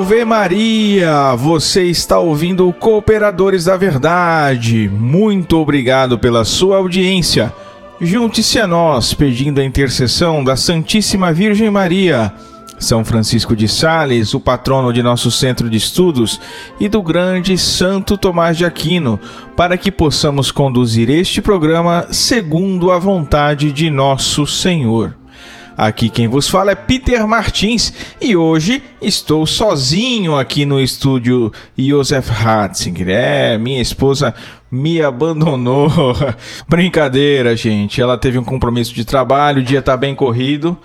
[0.00, 1.34] Salve Maria!
[1.34, 4.88] Você está ouvindo Cooperadores da Verdade.
[4.88, 7.52] Muito obrigado pela sua audiência.
[8.00, 12.32] Junte-se a nós pedindo a intercessão da Santíssima Virgem Maria,
[12.78, 16.40] São Francisco de Sales, o patrono de nosso centro de estudos,
[16.80, 19.20] e do grande Santo Tomás de Aquino,
[19.54, 25.19] para que possamos conduzir este programa segundo a vontade de nosso Senhor.
[25.80, 27.90] Aqui quem vos fala é Peter Martins
[28.20, 33.08] e hoje estou sozinho aqui no estúdio Josef Hatzinger.
[33.08, 34.34] É, minha esposa
[34.70, 35.88] me abandonou.
[36.68, 37.98] Brincadeira, gente.
[37.98, 40.76] Ela teve um compromisso de trabalho, o dia tá bem corrido.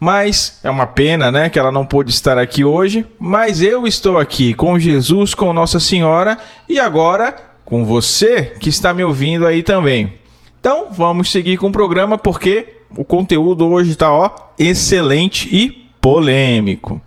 [0.00, 3.06] Mas é uma pena, né, que ela não pôde estar aqui hoje.
[3.20, 6.36] Mas eu estou aqui com Jesus, com Nossa Senhora
[6.68, 10.14] e agora com você que está me ouvindo aí também.
[10.58, 17.00] Então vamos seguir com o programa porque o conteúdo hoje está ó excelente e polêmico.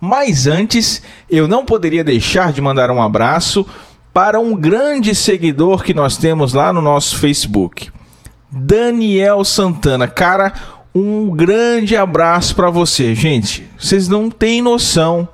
[0.00, 3.66] Mas antes, eu não poderia deixar de mandar um abraço
[4.12, 7.90] para um grande seguidor que nós temos lá no nosso Facebook.
[8.50, 10.52] Daniel Santana, cara,
[10.94, 13.66] um grande abraço para você, gente.
[13.78, 15.28] Vocês não têm noção.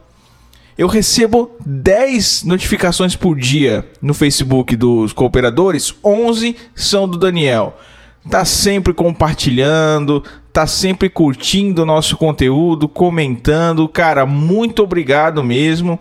[0.78, 7.76] Eu recebo 10 notificações por dia no Facebook dos cooperadores, 11 são do Daniel
[8.28, 13.88] tá sempre compartilhando, tá sempre curtindo o nosso conteúdo, comentando.
[13.88, 15.98] Cara, muito obrigado mesmo.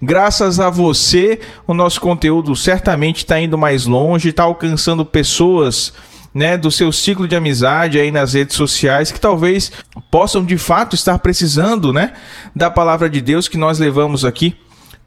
[0.00, 5.92] Graças a você, o nosso conteúdo certamente está indo mais longe, está alcançando pessoas
[6.32, 9.72] né, do seu ciclo de amizade aí nas redes sociais que talvez
[10.10, 12.12] possam de fato estar precisando, né,
[12.54, 14.56] da palavra de Deus que nós levamos aqui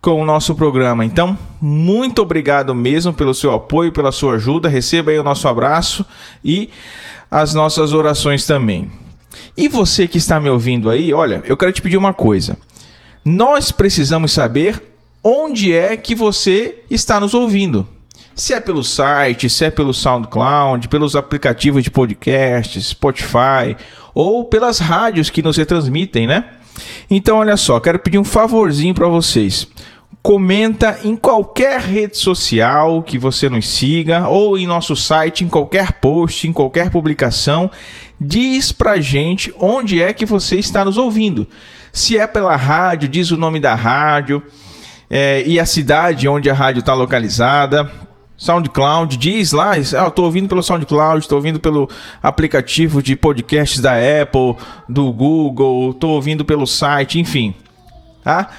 [0.01, 1.05] com o nosso programa.
[1.05, 4.67] Então, muito obrigado mesmo pelo seu apoio, pela sua ajuda.
[4.67, 6.03] Receba aí o nosso abraço
[6.43, 6.69] e
[7.29, 8.91] as nossas orações também.
[9.55, 12.57] E você que está me ouvindo aí, olha, eu quero te pedir uma coisa.
[13.23, 14.81] Nós precisamos saber
[15.23, 17.87] onde é que você está nos ouvindo.
[18.33, 23.77] Se é pelo site, se é pelo SoundCloud, pelos aplicativos de podcast, Spotify
[24.15, 26.45] ou pelas rádios que nos retransmitem, né?
[27.09, 29.67] Então, olha só, quero pedir um favorzinho para vocês
[30.21, 35.93] comenta em qualquer rede social que você nos siga ou em nosso site, em qualquer
[35.93, 37.71] post, em qualquer publicação.
[38.19, 41.47] Diz pra gente onde é que você está nos ouvindo.
[41.91, 44.43] Se é pela rádio, diz o nome da rádio
[45.09, 47.91] é, e a cidade onde a rádio está localizada.
[48.41, 51.87] SoundCloud, diz lá, ah, estou ouvindo pelo SoundCloud, estou ouvindo pelo
[52.23, 54.55] aplicativo de podcasts da Apple,
[54.89, 57.53] do Google, estou ouvindo pelo site, enfim.
[58.23, 58.49] Tá?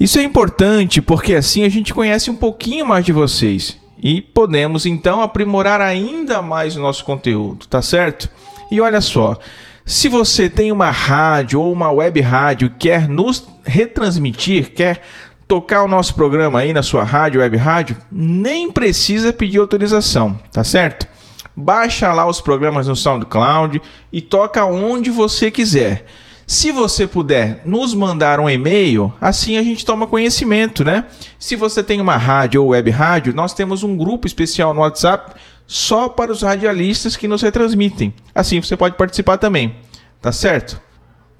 [0.00, 4.86] Isso é importante porque assim a gente conhece um pouquinho mais de vocês e podemos
[4.86, 8.30] então aprimorar ainda mais o nosso conteúdo, tá certo?
[8.70, 9.36] E olha só,
[9.84, 15.02] se você tem uma rádio ou uma web rádio quer nos retransmitir, quer
[15.48, 20.62] tocar o nosso programa aí na sua rádio, web rádio, nem precisa pedir autorização, tá
[20.62, 21.08] certo?
[21.56, 23.80] Baixa lá os programas no SoundCloud
[24.12, 26.04] e toca onde você quiser.
[26.46, 31.06] Se você puder nos mandar um e-mail, assim a gente toma conhecimento, né?
[31.38, 35.34] Se você tem uma rádio ou web rádio, nós temos um grupo especial no WhatsApp
[35.66, 38.14] só para os radialistas que nos retransmitem.
[38.34, 39.76] Assim você pode participar também,
[40.20, 40.80] tá certo?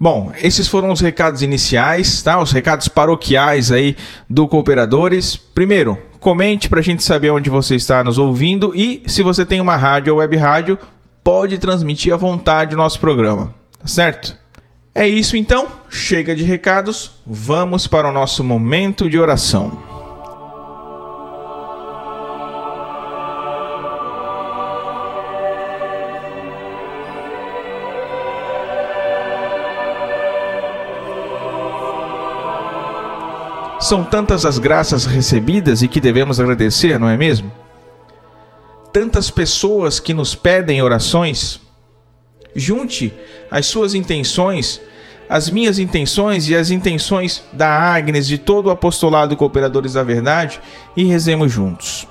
[0.00, 2.41] Bom, esses foram os recados iniciais, tá?
[2.41, 3.97] Os recados paroquiais aí
[4.31, 5.36] do Cooperadores.
[5.36, 9.60] Primeiro, comente para a gente saber onde você está nos ouvindo e se você tem
[9.60, 10.78] uma rádio ou web rádio,
[11.25, 14.37] pode transmitir à vontade o nosso programa, tá certo?
[14.94, 19.98] É isso então, chega de recados, vamos para o nosso momento de oração.
[33.88, 37.50] São tantas as graças recebidas e que devemos agradecer, não é mesmo?
[38.93, 41.58] Tantas pessoas que nos pedem orações.
[42.55, 43.14] Junte
[43.50, 44.79] as suas intenções
[45.26, 50.61] as minhas intenções e as intenções da Agnes, de todo o apostolado Cooperadores da Verdade,
[50.94, 52.06] e rezemos juntos.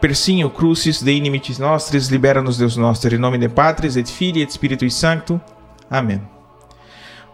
[0.00, 4.52] Persinho crucis de inimitis nostris, libera-nos Deus nosso, em nome de Patris et Filii et
[4.52, 5.40] Spiritui Sancto.
[5.90, 6.33] Amém.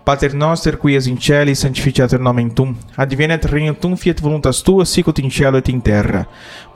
[0.04, 4.84] Pater noster, qui es in celi, sanctificator nomen tum, advenet regnum tum, fiat voluntas tua,
[4.84, 6.26] sicut in cielo et in terra.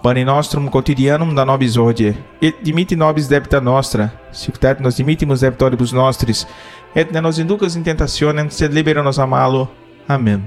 [0.03, 5.41] Pane nostrum quotidianum da nobis hodie, et dimiti nobis debita nostra, sicut et nos dimitimus
[5.41, 6.47] debitoribus nostris,
[6.95, 9.71] et ne nos inducas in tentationem, sed libera nos a malo.
[10.07, 10.43] Amém.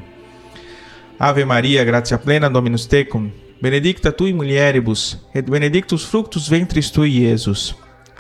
[1.20, 7.76] Ave Maria, gratia plena, Dominus tecum, benedicta tui mulieribus, et benedictus fructus ventris tui, Iesus.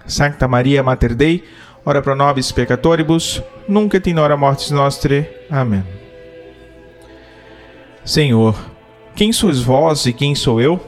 [0.07, 1.43] Sancta Maria, Mater Dei,
[1.85, 5.27] ora pro nobis peccatoribus, nunc et hora mortis nostre.
[5.49, 5.83] Amém.
[8.03, 8.55] Senhor,
[9.15, 10.79] quem sois vós e quem sou eu?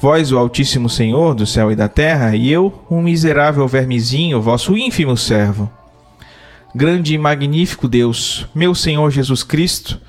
[0.00, 4.76] Vós, o Altíssimo Senhor do céu e da terra, e eu, um miserável vermezinho, vosso
[4.76, 5.70] ínfimo servo.
[6.74, 10.00] Grande e magnífico Deus, meu Senhor Jesus Cristo,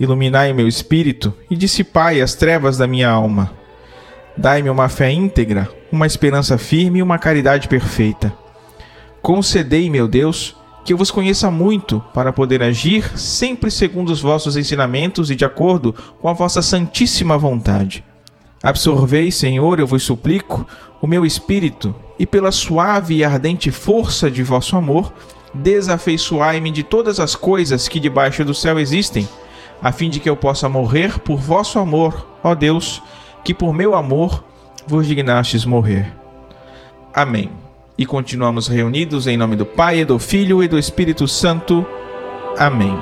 [0.00, 3.52] iluminai meu espírito e dissipai as trevas da minha alma.
[4.36, 8.32] Dai-me uma fé íntegra, uma esperança firme e uma caridade perfeita.
[9.22, 14.56] Concedei, meu Deus, que eu vos conheça muito, para poder agir sempre segundo os vossos
[14.56, 18.04] ensinamentos e de acordo com a vossa santíssima vontade
[18.64, 20.66] Absorvei, Senhor, eu vos suplico,
[20.98, 25.12] o meu espírito, e pela suave e ardente força de vosso amor,
[25.52, 29.28] desafeiçoai-me de todas as coisas que debaixo do céu existem,
[29.82, 33.02] a fim de que eu possa morrer por vosso amor, ó Deus,
[33.44, 34.42] que por meu amor
[34.86, 36.10] vos dignastes morrer.
[37.12, 37.63] Amém.
[37.96, 41.86] E continuamos reunidos em nome do Pai, do Filho e do Espírito Santo.
[42.58, 42.92] Amém.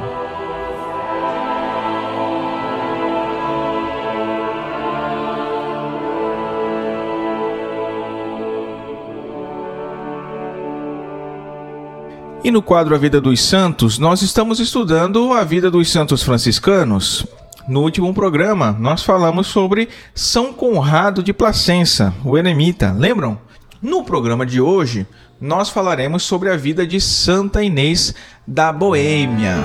[12.45, 17.25] E no quadro A Vida dos Santos, nós estamos estudando a vida dos santos franciscanos.
[17.67, 23.39] No último programa, nós falamos sobre São Conrado de Placença, o eremita, lembram?
[23.83, 25.05] No programa de hoje,
[25.41, 28.15] nós falaremos sobre a vida de Santa Inês
[28.47, 29.57] da Boêmia.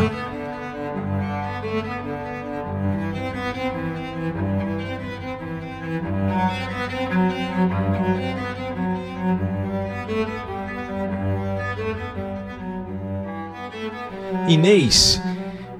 [14.47, 15.21] Inês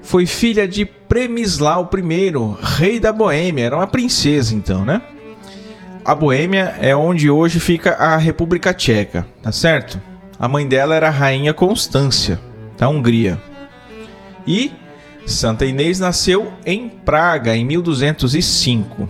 [0.00, 5.02] foi filha de Premislau I, rei da Boêmia, era uma princesa então, né?
[6.08, 10.00] A Boêmia é onde hoje fica a República Tcheca, tá certo?
[10.38, 12.40] A mãe dela era a rainha Constância,
[12.78, 13.38] da Hungria.
[14.46, 14.72] E
[15.26, 19.06] Santa Inês nasceu em Praga em 1205.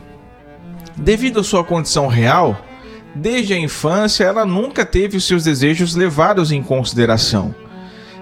[0.97, 2.61] Devido à sua condição real,
[3.15, 7.55] desde a infância ela nunca teve os seus desejos levados em consideração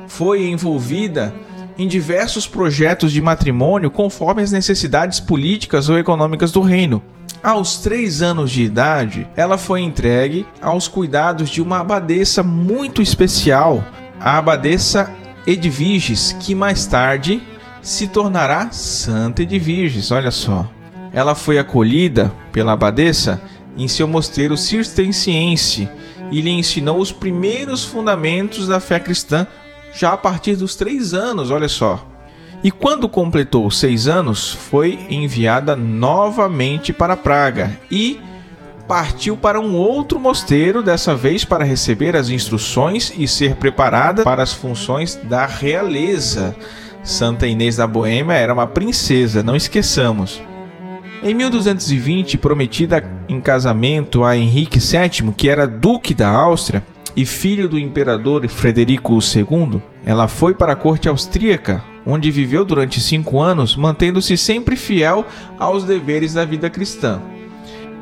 [0.06, 1.34] foi envolvida
[1.78, 7.02] em diversos projetos de matrimônio conforme as necessidades políticas ou econômicas do reino.
[7.42, 13.84] Aos três anos de idade, ela foi entregue aos cuidados de uma abadesa muito especial,
[14.18, 15.12] a abadesa
[15.46, 17.40] Edviges, que mais tarde
[17.80, 20.10] se tornará Santa Edviges.
[20.10, 20.68] Olha só.
[21.12, 23.40] Ela foi acolhida pela abadesa
[23.76, 25.88] em seu mosteiro cisterciense
[26.32, 29.46] e lhe ensinou os primeiros fundamentos da fé cristã
[29.94, 32.06] já a partir dos três anos, olha só.
[32.66, 38.18] E quando completou seis anos, foi enviada novamente para Praga e
[38.88, 44.42] partiu para um outro mosteiro, dessa vez para receber as instruções e ser preparada para
[44.42, 46.56] as funções da realeza.
[47.04, 50.42] Santa Inês da Boêmia era uma princesa, não esqueçamos.
[51.22, 56.82] Em 1220, prometida em casamento a Henrique VII, que era duque da Áustria,
[57.14, 63.00] e filho do imperador Frederico II, ela foi para a corte austríaca, onde viveu durante
[63.00, 65.24] cinco anos, mantendo-se sempre fiel
[65.58, 67.20] aos deveres da vida cristã.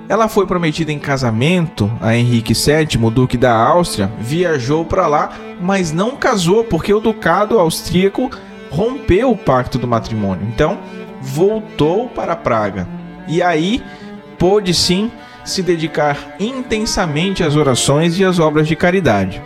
[0.07, 5.93] Ela foi prometida em casamento a Henrique VII, duque da Áustria, viajou para lá, mas
[5.93, 8.31] não casou porque o ducado austríaco
[8.71, 10.47] rompeu o pacto do matrimônio.
[10.53, 10.79] Então,
[11.23, 12.87] voltou para Praga.
[13.27, 13.83] E aí
[14.39, 15.11] pôde sim
[15.43, 19.41] se dedicar intensamente às orações e às obras de caridade.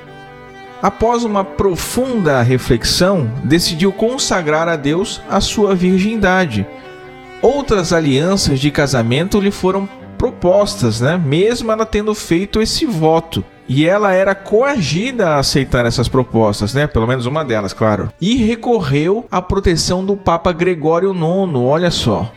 [0.80, 6.64] Após uma profunda reflexão, decidiu consagrar a Deus a sua virgindade.
[7.42, 11.16] Outras alianças de casamento lhe foram propostas, né?
[11.16, 13.44] mesmo ela tendo feito esse voto.
[13.68, 16.86] E ela era coagida a aceitar essas propostas, né?
[16.86, 18.10] Pelo menos uma delas, claro.
[18.18, 22.32] E recorreu à proteção do Papa Gregório IX, olha só.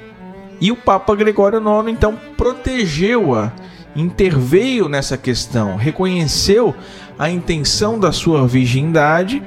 [0.59, 3.53] E o Papa Gregório IX então protegeu-a,
[3.95, 6.75] interveio nessa questão, reconheceu
[7.21, 9.43] a intenção da sua virgindade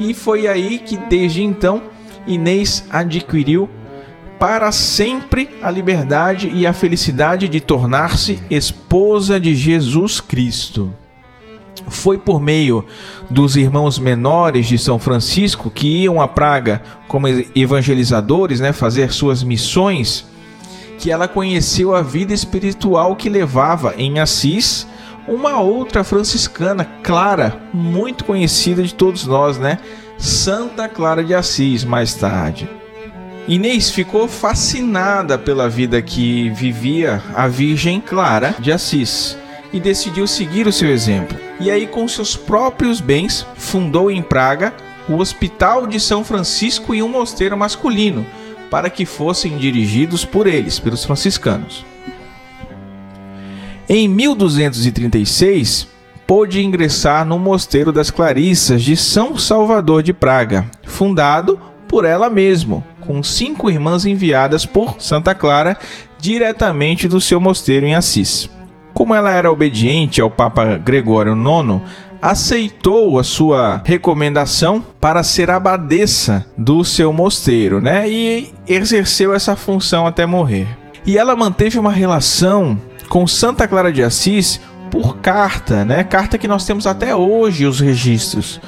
[0.00, 1.80] e foi aí que desde então
[2.26, 3.70] Inês adquiriu
[4.36, 10.92] para sempre a liberdade e a felicidade de tornar-se esposa de Jesus Cristo.
[11.86, 12.84] Foi por meio
[13.30, 19.44] dos irmãos menores de São Francisco que iam à Praga como evangelizadores, né, fazer suas
[19.44, 20.26] missões
[20.98, 24.84] que ela conheceu a vida espiritual que levava em Assis
[25.26, 29.78] uma outra franciscana, Clara, muito conhecida de todos nós, né?
[30.18, 32.68] Santa Clara de Assis, mais tarde.
[33.46, 39.36] Inês ficou fascinada pela vida que vivia a Virgem Clara de Assis
[39.72, 41.36] e decidiu seguir o seu exemplo.
[41.60, 44.72] E aí, com seus próprios bens, fundou em Praga
[45.08, 48.24] o Hospital de São Francisco e um mosteiro masculino
[48.70, 51.84] para que fossem dirigidos por eles, pelos franciscanos.
[53.88, 55.86] Em 1236,
[56.26, 62.82] pôde ingressar no Mosteiro das Clarissas de São Salvador de Praga, fundado por ela mesma,
[63.00, 65.76] com cinco irmãs enviadas por Santa Clara
[66.18, 68.48] diretamente do seu mosteiro em Assis.
[68.94, 71.82] Como ela era obediente ao Papa Gregório IX,
[72.22, 78.08] aceitou a sua recomendação para ser abadesa do seu mosteiro, né?
[78.08, 80.66] E exerceu essa função até morrer.
[81.04, 82.80] E ela manteve uma relação
[83.14, 86.02] com Santa Clara de Assis por carta, né?
[86.02, 88.60] Carta que nós temos até hoje os registros.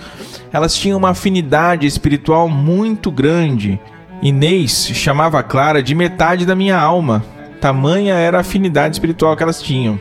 [0.53, 3.81] Elas tinham uma afinidade espiritual muito grande.
[4.23, 7.25] Inês chamava Clara de metade da minha alma.
[7.61, 9.99] Tamanha era a afinidade espiritual que elas tinham.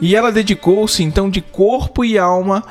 [0.00, 2.64] E ela dedicou-se então de corpo e alma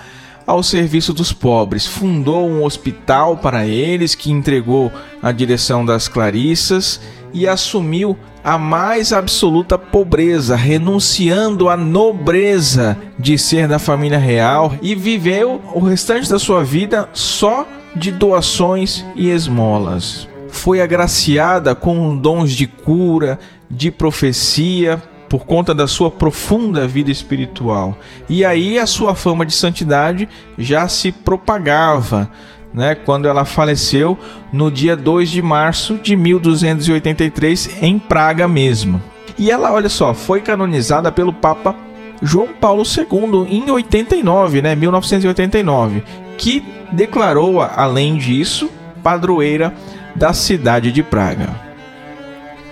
[0.46, 1.88] ao serviço dos pobres.
[1.88, 4.92] Fundou um hospital para eles que entregou
[5.24, 7.00] a direção das Clarissas
[7.34, 14.96] e assumiu a mais absoluta pobreza, renunciando à nobreza de ser da família real e
[14.96, 20.30] viveu o restante da sua vida só de doações e esmolas.
[20.48, 23.38] Foi agraciada com dons de cura,
[23.70, 27.98] de profecia, por conta da sua profunda vida espiritual.
[28.30, 32.32] E aí a sua fama de santidade já se propagava,
[32.74, 34.18] né, quando ela faleceu
[34.52, 39.02] no dia 2 de março de 1283 em Praga mesmo.
[39.38, 41.76] E ela, olha só, foi canonizada pelo Papa
[42.22, 46.04] João Paulo II em 89, né, 1989,
[46.38, 48.70] que declarou-a, além disso,
[49.04, 49.74] padroeira
[50.16, 51.50] da cidade de Praga.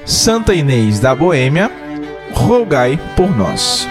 [0.03, 1.71] Santa Inês da Boêmia
[2.33, 3.87] rogai por nós.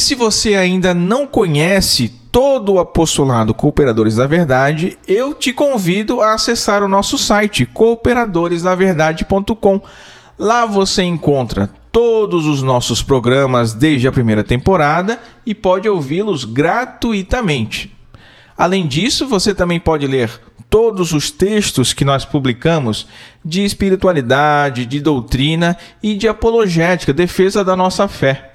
[0.00, 6.32] Se você ainda não conhece todo o apostolado Cooperadores da Verdade, eu te convido a
[6.34, 9.82] acessar o nosso site cooperadoresdaverdade.com.
[10.38, 17.94] Lá você encontra todos os nossos programas desde a primeira temporada e pode ouvi-los gratuitamente.
[18.56, 20.30] Além disso, você também pode ler
[20.70, 23.06] todos os textos que nós publicamos
[23.44, 28.49] de espiritualidade, de doutrina e de apologética, defesa da nossa fé.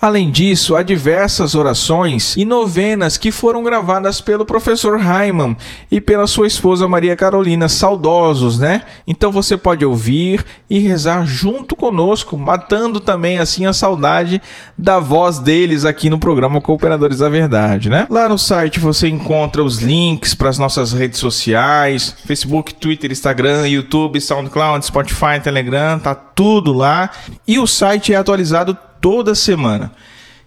[0.00, 5.54] Além disso, há diversas orações e novenas que foram gravadas pelo professor Raiman
[5.90, 8.82] e pela sua esposa Maria Carolina, saudosos, né?
[9.06, 14.40] Então você pode ouvir e rezar junto conosco, matando também assim a saudade
[14.76, 18.06] da voz deles aqui no programa Cooperadores da Verdade, né?
[18.08, 23.68] Lá no site você encontra os links para as nossas redes sociais, Facebook, Twitter, Instagram,
[23.68, 27.10] YouTube, SoundCloud, Spotify, Telegram, tá tudo lá.
[27.46, 29.92] E o site é atualizado toda semana.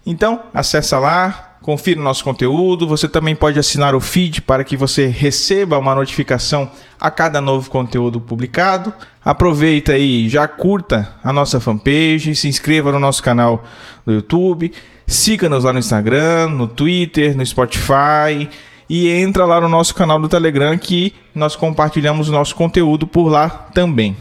[0.06, 2.86] Então, acessa lá, confira o nosso conteúdo.
[2.86, 6.70] Você também pode assinar o feed para que você receba uma notificação
[7.00, 8.92] a cada novo conteúdo publicado.
[9.24, 13.64] Aproveita aí, já curta a nossa fanpage, se inscreva no nosso canal
[14.04, 14.72] do YouTube,
[15.06, 18.48] siga-nos lá no Instagram, no Twitter, no Spotify
[18.88, 23.28] e entra lá no nosso canal do Telegram que nós compartilhamos o nosso conteúdo por
[23.28, 24.16] lá também.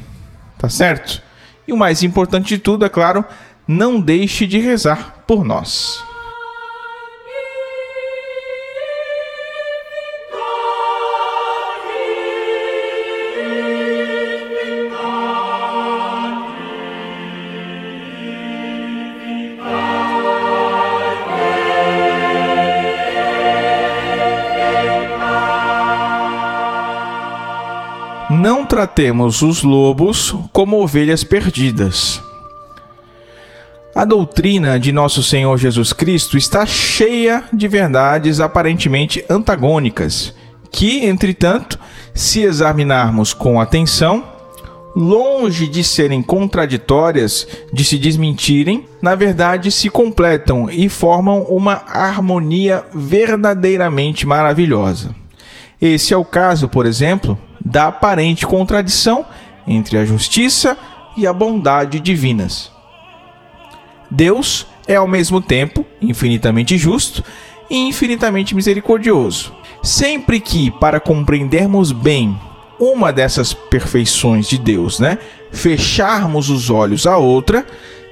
[0.58, 1.22] Tá certo?
[1.68, 3.24] E o mais importante de tudo, é claro,
[3.68, 6.04] não deixe de rezar por nós.
[28.30, 32.22] Não tratemos os lobos como ovelhas perdidas
[33.96, 40.34] a doutrina de nosso Senhor Jesus Cristo está cheia de verdades aparentemente antagônicas,
[40.72, 41.80] que, entretanto,
[42.14, 44.24] se examinarmos com atenção,
[44.96, 52.84] longe de serem contraditórias, de se desmentirem, na verdade se completam e formam uma harmonia
[52.94, 55.16] verdadeiramente maravilhosa.
[55.80, 59.26] Esse é o caso, por exemplo, da aparente contradição
[59.68, 60.78] entre a justiça
[61.16, 62.73] e a bondade divinas.
[64.14, 67.24] Deus é ao mesmo tempo infinitamente justo
[67.68, 69.52] e infinitamente misericordioso.
[69.82, 72.40] Sempre que, para compreendermos bem
[72.80, 75.18] uma dessas perfeições de Deus, né,
[75.52, 77.66] fecharmos os olhos a outra,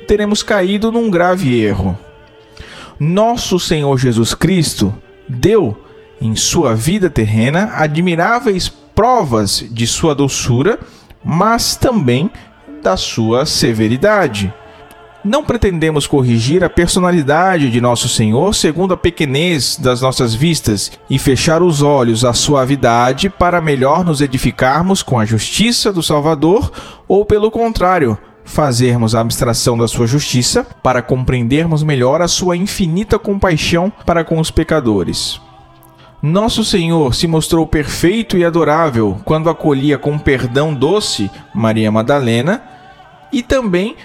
[0.07, 1.97] teremos caído num grave erro.
[2.99, 4.93] Nosso Senhor Jesus Cristo
[5.29, 5.77] deu
[6.19, 10.79] em sua vida terrena admiráveis provas de sua doçura,
[11.23, 12.29] mas também
[12.81, 14.51] da sua severidade.
[15.23, 21.19] Não pretendemos corrigir a personalidade de nosso Senhor segundo a pequenez das nossas vistas e
[21.19, 26.71] fechar os olhos à suavidade para melhor nos edificarmos com a justiça do Salvador,
[27.07, 33.19] ou pelo contrário, fazermos a abstração da sua justiça para compreendermos melhor a sua infinita
[33.19, 35.39] compaixão para com os pecadores.
[36.19, 42.63] Nosso Senhor se mostrou perfeito e adorável quando acolhia com perdão doce Maria Madalena
[43.31, 43.95] e também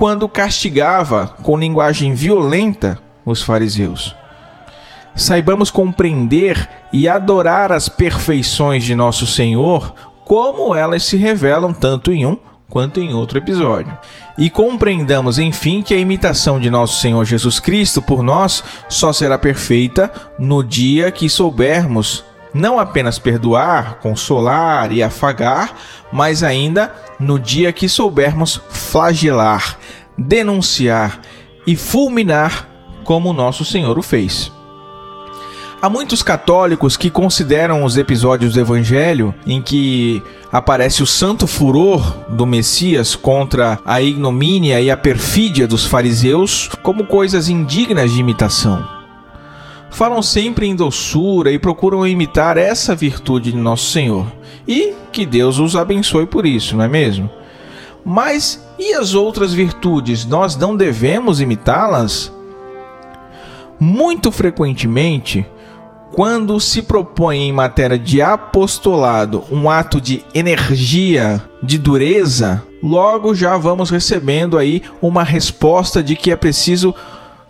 [0.00, 4.16] quando castigava com linguagem violenta os fariseus.
[5.14, 9.92] Saibamos compreender e adorar as perfeições de nosso Senhor,
[10.24, 13.94] como elas se revelam tanto em um quanto em outro episódio.
[14.38, 19.36] E compreendamos, enfim, que a imitação de nosso Senhor Jesus Cristo por nós só será
[19.36, 25.74] perfeita no dia que soubermos não apenas perdoar, consolar e afagar,
[26.12, 29.76] mas ainda no dia que soubermos flagelar,
[30.20, 31.20] denunciar
[31.66, 32.68] e fulminar
[33.04, 34.52] como nosso Senhor o fez.
[35.82, 40.22] Há muitos católicos que consideram os episódios do Evangelho em que
[40.52, 47.06] aparece o santo furor do Messias contra a ignomínia e a perfídia dos fariseus como
[47.06, 48.86] coisas indignas de imitação.
[49.90, 54.30] Falam sempre em doçura e procuram imitar essa virtude de Nosso Senhor.
[54.68, 57.30] E que Deus os abençoe por isso, não é mesmo?
[58.04, 60.24] Mas e as outras virtudes?
[60.24, 62.32] Nós não devemos imitá-las?
[63.78, 65.46] Muito frequentemente,
[66.12, 73.56] quando se propõe em matéria de apostolado um ato de energia, de dureza, logo já
[73.56, 76.94] vamos recebendo aí uma resposta de que é preciso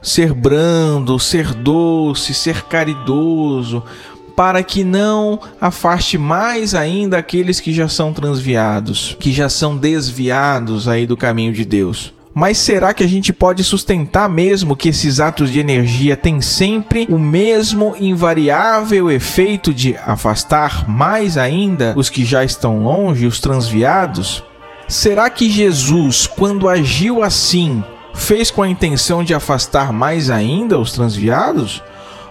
[0.02, 3.82] ser brando, ser doce, ser caridoso,
[4.30, 10.88] para que não afaste mais ainda aqueles que já são transviados, que já são desviados
[10.88, 12.12] aí do caminho de Deus.
[12.32, 17.06] Mas será que a gente pode sustentar mesmo que esses atos de energia têm sempre
[17.10, 24.44] o mesmo invariável efeito de afastar mais ainda os que já estão longe, os transviados?
[24.86, 27.82] Será que Jesus, quando agiu assim,
[28.14, 31.82] fez com a intenção de afastar mais ainda os transviados?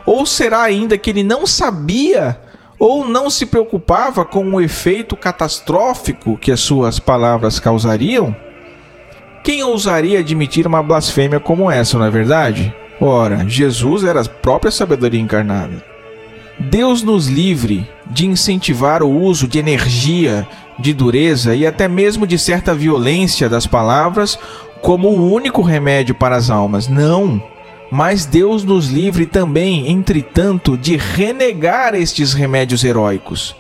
[0.05, 2.39] Ou será ainda que ele não sabia
[2.77, 8.35] ou não se preocupava com o efeito catastrófico que as suas palavras causariam?
[9.43, 12.73] Quem ousaria admitir uma blasfêmia como essa, não é verdade?
[13.01, 15.83] Ora, Jesus era a própria sabedoria encarnada.
[16.59, 20.45] Deus nos livre de incentivar o uso de energia,
[20.77, 24.37] de dureza e até mesmo de certa violência das palavras
[24.81, 26.87] como o único remédio para as almas.
[26.87, 27.41] Não!
[27.91, 33.55] Mas Deus nos livre também, entretanto, de renegar estes remédios heróicos.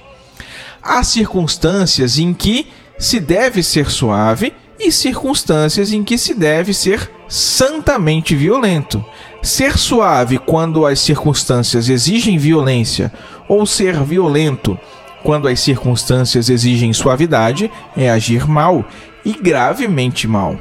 [0.81, 7.09] Há circunstâncias em que se deve ser suave e circunstâncias em que se deve ser
[7.27, 9.03] santamente violento.
[9.41, 13.11] Ser suave quando as circunstâncias exigem violência,
[13.47, 14.77] ou ser violento
[15.23, 18.85] quando as circunstâncias exigem suavidade, é agir mal
[19.25, 20.57] e gravemente mal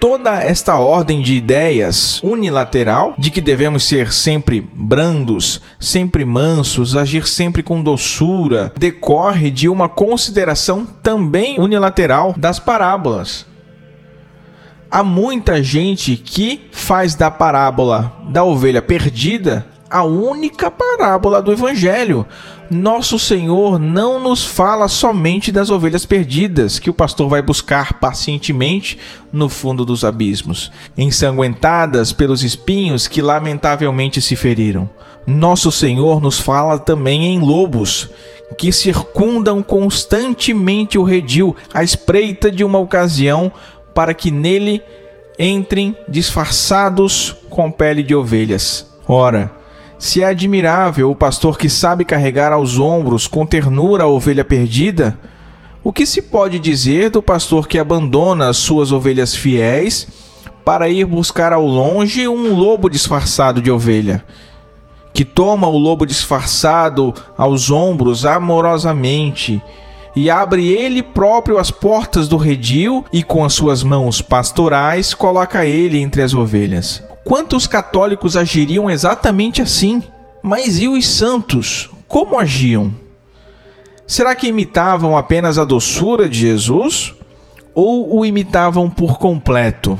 [0.00, 7.26] toda esta ordem de ideias unilateral de que devemos ser sempre brandos, sempre mansos, agir
[7.26, 13.46] sempre com doçura, decorre de uma consideração também unilateral das parábolas.
[14.90, 22.26] Há muita gente que faz da parábola da ovelha perdida a única parábola do evangelho.
[22.68, 28.98] Nosso Senhor não nos fala somente das ovelhas perdidas que o pastor vai buscar pacientemente
[29.32, 34.90] no fundo dos abismos, ensanguentadas pelos espinhos que lamentavelmente se feriram.
[35.24, 38.10] Nosso Senhor nos fala também em lobos
[38.58, 43.52] que circundam constantemente o redil à espreita de uma ocasião
[43.94, 44.82] para que nele
[45.38, 48.92] entrem disfarçados com pele de ovelhas.
[49.06, 49.63] Ora,
[50.04, 55.18] se é admirável o pastor que sabe carregar aos ombros com ternura a ovelha perdida,
[55.82, 60.06] o que se pode dizer do pastor que abandona as suas ovelhas fiéis
[60.62, 64.22] para ir buscar ao longe um lobo disfarçado de ovelha?
[65.14, 69.62] Que toma o lobo disfarçado aos ombros amorosamente
[70.14, 75.64] e abre ele próprio as portas do redil e com as suas mãos pastorais coloca
[75.64, 77.02] ele entre as ovelhas.
[77.24, 80.02] Quantos católicos agiriam exatamente assim?
[80.42, 81.90] Mas e os santos?
[82.06, 82.92] Como agiam?
[84.06, 87.14] Será que imitavam apenas a doçura de Jesus?
[87.74, 89.98] Ou o imitavam por completo?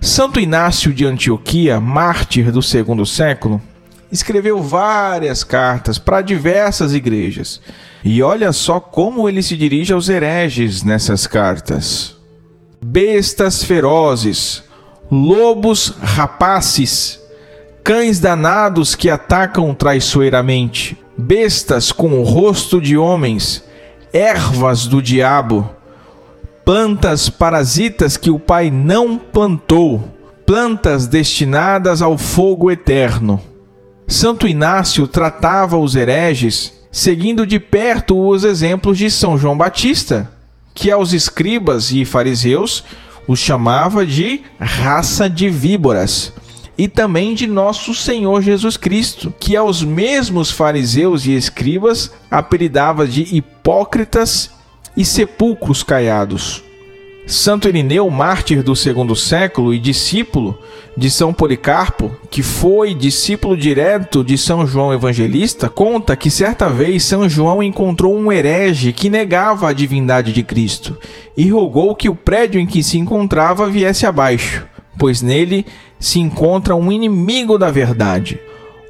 [0.00, 3.60] Santo Inácio de Antioquia, mártir do segundo século,
[4.12, 7.60] escreveu várias cartas para diversas igrejas.
[8.04, 12.16] E olha só como ele se dirige aos hereges nessas cartas.
[12.80, 14.62] bestas ferozes,
[15.10, 17.20] lobos rapaces,
[17.82, 23.64] cães danados que atacam traiçoeiramente, bestas com o rosto de homens,
[24.12, 25.68] ervas do diabo,
[26.64, 30.04] plantas parasitas que o Pai não plantou,
[30.44, 33.40] plantas destinadas ao fogo eterno.
[34.06, 40.30] Santo Inácio tratava os hereges seguindo de perto os exemplos de São João Batista,
[40.74, 42.84] que aos escribas e fariseus
[43.28, 46.32] os chamava de raça de víboras,
[46.78, 53.36] e também de nosso Senhor Jesus Cristo, que aos mesmos fariseus e escribas apelidava de
[53.36, 54.50] hipócritas
[54.96, 56.64] e sepulcros caiados.
[57.28, 60.58] Santo Irineu, mártir do segundo século e discípulo
[60.96, 67.04] de São Policarpo, que foi discípulo direto de São João Evangelista, conta que certa vez
[67.04, 70.96] São João encontrou um herege que negava a divindade de Cristo
[71.36, 74.66] e rogou que o prédio em que se encontrava viesse abaixo,
[74.98, 75.66] pois nele
[76.00, 78.40] se encontra um inimigo da verdade.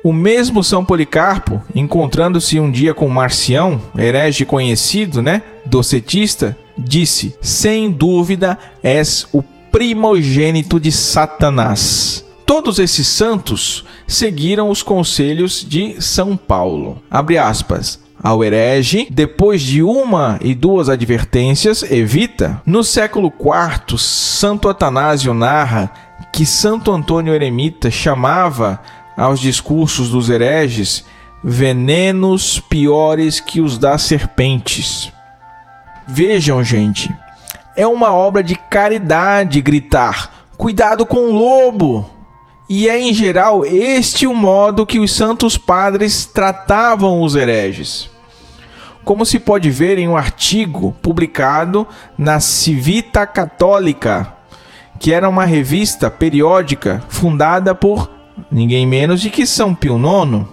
[0.02, 7.90] O mesmo São Policarpo, encontrando-se um dia com Marcião, herege conhecido, né, docetista, disse: Sem
[7.90, 12.24] dúvida és o primogênito de Satanás.
[12.46, 17.02] Todos esses santos seguiram os conselhos de São Paulo.
[17.10, 22.60] Abre aspas ao herege, depois de uma e duas advertências, evita.
[22.66, 25.92] No século IV, Santo Atanásio narra
[26.32, 28.80] que Santo Antônio Eremita chamava
[29.18, 31.04] aos discursos dos hereges
[31.42, 35.12] venenos piores que os das serpentes.
[36.06, 37.14] Vejam, gente,
[37.76, 42.08] é uma obra de caridade gritar: cuidado com o lobo!
[42.70, 48.10] E é em geral este o modo que os santos padres tratavam os hereges.
[49.04, 54.34] Como se pode ver em um artigo publicado na Civita Católica,
[54.98, 58.17] que era uma revista periódica fundada por
[58.50, 60.46] ninguém menos de que São Pio IX.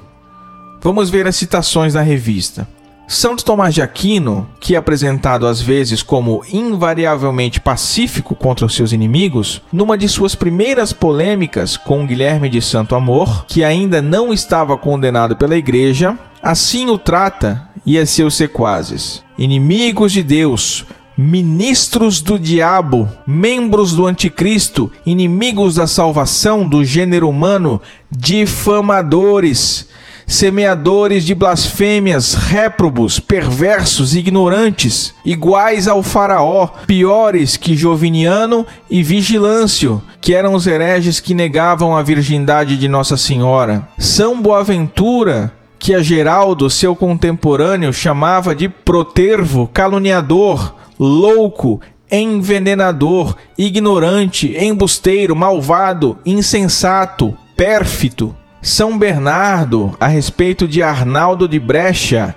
[0.82, 2.68] Vamos ver as citações da revista.
[3.08, 8.92] Santo Tomás de Aquino, que é apresentado às vezes como invariavelmente pacífico contra os seus
[8.92, 14.76] inimigos, numa de suas primeiras polêmicas com Guilherme de Santo Amor, que ainda não estava
[14.76, 20.84] condenado pela Igreja, assim o trata e a seus sequazes: inimigos de Deus,
[21.18, 29.88] ministros do diabo, membros do anticristo, inimigos da salvação do gênero humano, difamadores
[30.28, 40.34] semeadores de blasfêmias, réprobos, perversos, ignorantes, iguais ao Faraó, piores que Joviniano e Vigilâncio, que
[40.34, 43.88] eram os hereges que negavam a virgindade de Nossa Senhora.
[43.98, 51.82] São Boaventura, que a Geraldo, seu contemporâneo, chamava de protervo, caluniador, louco,
[52.12, 58.36] envenenador, ignorante, embusteiro, malvado, insensato, pérfido.
[58.62, 62.36] São Bernardo, a respeito de Arnaldo de Brecha,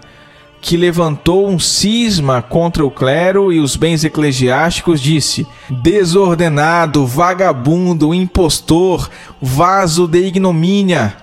[0.60, 9.08] que levantou um cisma contra o clero e os bens eclesiásticos, disse: desordenado, vagabundo, impostor,
[9.40, 11.16] vaso de ignomínia,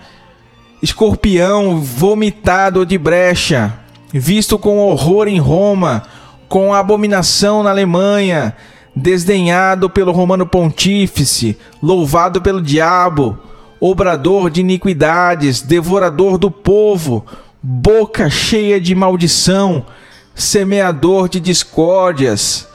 [0.81, 3.73] escorpião vomitado de brecha,
[4.11, 6.03] visto com horror em Roma,
[6.47, 8.55] com abominação na Alemanha,
[8.95, 13.37] desdenhado pelo romano pontífice, louvado pelo diabo
[13.79, 17.25] obrador de iniquidades, devorador do povo,
[17.61, 19.85] boca cheia de maldição,
[20.33, 22.67] semeador de discórdias,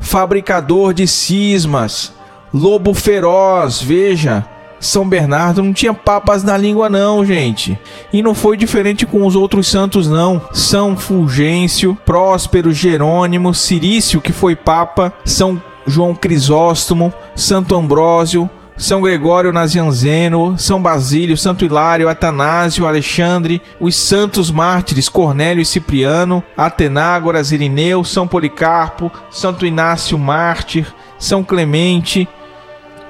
[0.00, 2.12] fabricador de cismas,
[2.52, 4.46] lobo feroz, veja.
[4.84, 7.78] São Bernardo não tinha papas na língua não, gente.
[8.12, 10.42] E não foi diferente com os outros santos não.
[10.52, 19.52] São Fulgêncio, Próspero, Jerônimo, Cirício, que foi papa, São João Crisóstomo, Santo Ambrósio, são Gregório
[19.52, 28.02] Nazianzeno, São Basílio, Santo Hilário, Atanásio, Alexandre, os santos mártires Cornélio e Cipriano, Atenágoras, Irineu,
[28.02, 32.28] São Policarpo, Santo Inácio mártir, São Clemente,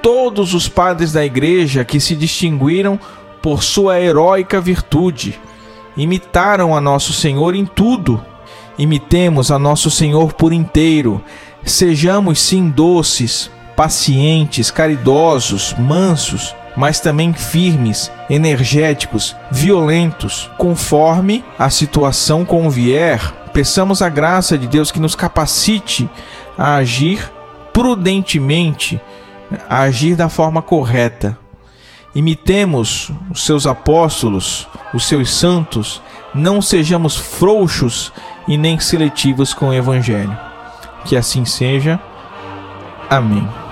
[0.05, 2.99] todos os padres da igreja que se distinguiram
[3.41, 5.39] por sua heróica virtude,
[5.97, 8.23] imitaram a nosso Senhor em tudo.
[8.77, 11.23] Imitemos a nosso Senhor por inteiro.
[11.63, 23.19] Sejamos sim doces, pacientes, caridosos, mansos, mas também firmes, energéticos, violentos, conforme a situação convier.
[23.51, 26.07] Peçamos a graça de Deus que nos capacite
[26.55, 27.31] a agir
[27.75, 29.01] prudentemente,
[29.69, 31.37] agir da forma correta.
[32.13, 36.01] Imitemos os seus apóstolos, os seus santos,
[36.33, 38.11] não sejamos frouxos
[38.47, 40.37] e nem seletivos com o Evangelho.
[41.03, 41.99] Que assim seja
[43.09, 43.64] Amém.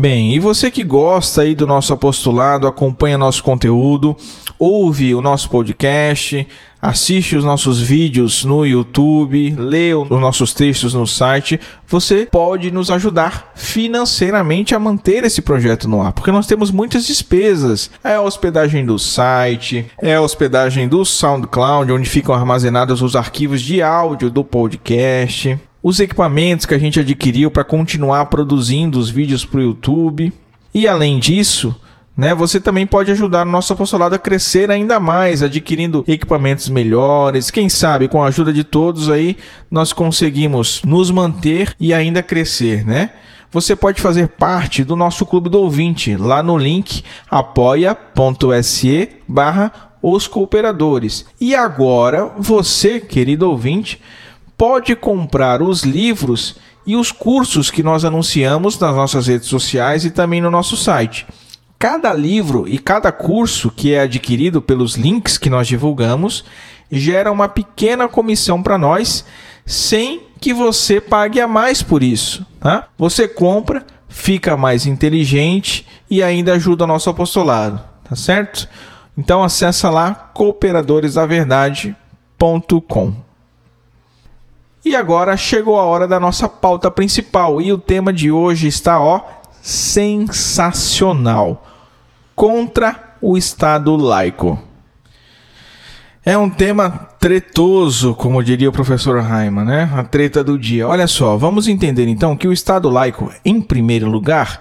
[0.00, 4.16] Bem, e você que gosta aí do nosso apostolado, acompanha nosso conteúdo,
[4.56, 6.46] ouve o nosso podcast,
[6.80, 12.92] assiste os nossos vídeos no YouTube, lê os nossos textos no site, você pode nos
[12.92, 17.90] ajudar financeiramente a manter esse projeto no ar, porque nós temos muitas despesas.
[18.04, 23.60] É a hospedagem do site, é a hospedagem do SoundCloud, onde ficam armazenados os arquivos
[23.60, 29.44] de áudio do podcast os equipamentos que a gente adquiriu para continuar produzindo os vídeos
[29.44, 30.32] para o YouTube.
[30.74, 31.74] E além disso,
[32.16, 37.50] né, você também pode ajudar o nosso apostolado a crescer ainda mais, adquirindo equipamentos melhores.
[37.50, 39.36] Quem sabe, com a ajuda de todos aí,
[39.70, 43.10] nós conseguimos nos manter e ainda crescer, né?
[43.50, 50.26] Você pode fazer parte do nosso clube do ouvinte lá no link apoia.se barra os
[50.26, 51.24] cooperadores.
[51.40, 54.02] E agora, você, querido ouvinte,
[54.58, 60.10] pode comprar os livros e os cursos que nós anunciamos nas nossas redes sociais e
[60.10, 61.24] também no nosso site.
[61.78, 66.44] Cada livro e cada curso que é adquirido pelos links que nós divulgamos
[66.90, 69.24] gera uma pequena comissão para nós,
[69.64, 72.44] sem que você pague a mais por isso.
[72.58, 72.88] Tá?
[72.98, 78.68] Você compra, fica mais inteligente e ainda ajuda o nosso apostolado, tá certo?
[79.16, 83.27] Então acessa lá cooperadoresdaverdade.com.
[84.84, 89.00] E agora chegou a hora da nossa pauta principal e o tema de hoje está
[89.00, 89.22] ó
[89.60, 91.66] sensacional.
[92.34, 94.62] Contra o Estado laico.
[96.24, 99.90] É um tema tretoso, como diria o professor Raiman, né?
[99.94, 100.86] A treta do dia.
[100.86, 104.60] Olha só, vamos entender então que o Estado laico, em primeiro lugar,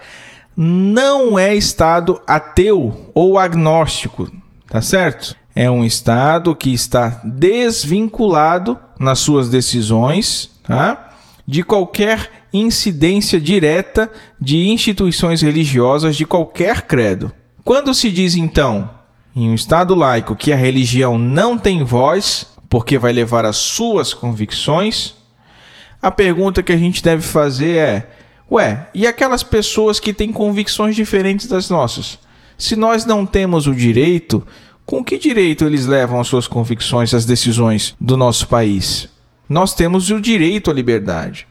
[0.56, 4.32] não é Estado ateu ou agnóstico,
[4.68, 5.36] tá certo?
[5.58, 11.16] É um Estado que está desvinculado nas suas decisões tá?
[11.48, 14.08] de qualquer incidência direta
[14.40, 17.32] de instituições religiosas de qualquer credo.
[17.64, 18.88] Quando se diz então
[19.36, 24.14] em um Estado laico que a religião não tem voz, porque vai levar as suas
[24.14, 25.16] convicções,
[26.00, 28.10] a pergunta que a gente deve fazer é:
[28.52, 32.20] ué, e aquelas pessoas que têm convicções diferentes das nossas?
[32.60, 34.46] Se nós não temos o direito
[34.88, 39.10] com que direito eles levam as suas convicções às decisões do nosso país?
[39.50, 41.46] Nós temos o direito à liberdade.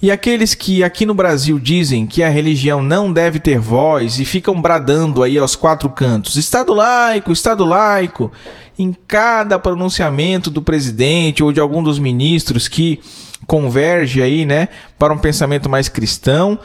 [0.00, 4.26] E aqueles que aqui no Brasil dizem que a religião não deve ter voz e
[4.26, 8.30] ficam bradando aí aos quatro cantos: Estado laico, Estado laico,
[8.78, 13.00] em cada pronunciamento do presidente ou de algum dos ministros que
[13.46, 16.58] converge aí, né, para um pensamento mais cristão,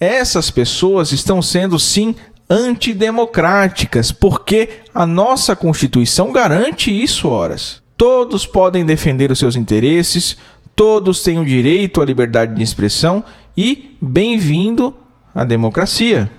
[0.00, 2.16] essas pessoas estão sendo sim
[2.48, 7.82] antidemocráticas, porque a nossa Constituição garante isso, horas.
[7.96, 10.36] Todos podem defender os seus interesses,
[10.74, 13.24] todos têm o direito à liberdade de expressão
[13.56, 14.94] e bem-vindo
[15.34, 16.30] à democracia.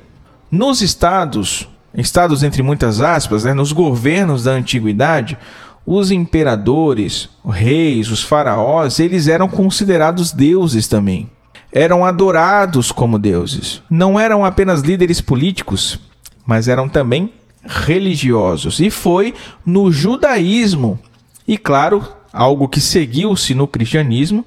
[0.51, 5.37] Nos estados, estados entre muitas aspas, né, nos governos da antiguidade,
[5.85, 11.29] os imperadores, os reis, os faraós, eles eram considerados deuses também
[11.73, 13.81] eram adorados como deuses.
[13.89, 15.99] Não eram apenas líderes políticos,
[16.45, 17.33] mas eram também
[17.65, 18.79] religiosos.
[18.79, 19.33] E foi
[19.65, 20.99] no judaísmo,
[21.47, 24.45] e claro, algo que seguiu-se no cristianismo,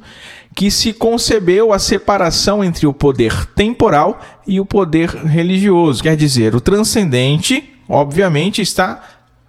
[0.54, 6.02] que se concebeu a separação entre o poder temporal e o poder religioso.
[6.02, 9.02] Quer dizer, o transcendente, obviamente, está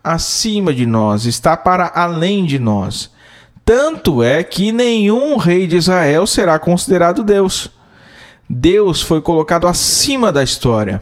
[0.03, 3.09] acima de nós, está para além de nós.
[3.67, 7.69] Tanto é que nenhum rei de Israel será considerado Deus.
[8.49, 11.01] Deus foi colocado acima da história.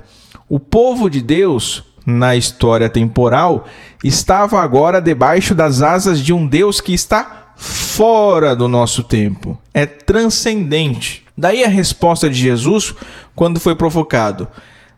[0.49, 3.67] O povo de Deus, na história temporal,
[4.03, 9.61] estava agora debaixo das asas de um Deus que está fora do nosso tempo.
[9.71, 11.23] É transcendente.
[11.37, 12.95] Daí a resposta de Jesus
[13.35, 14.47] quando foi provocado: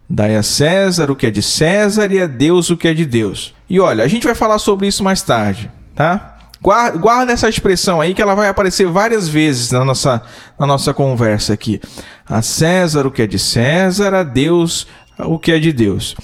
[0.09, 3.05] Dai a César o que é de César e a Deus o que é de
[3.05, 3.53] Deus.
[3.69, 6.36] E olha, a gente vai falar sobre isso mais tarde, tá?
[6.61, 10.21] Guarda, guarda, essa expressão aí que ela vai aparecer várias vezes na nossa,
[10.59, 11.79] na nossa conversa aqui.
[12.27, 14.87] A César o que é de César, a Deus
[15.19, 16.15] o que é de Deus.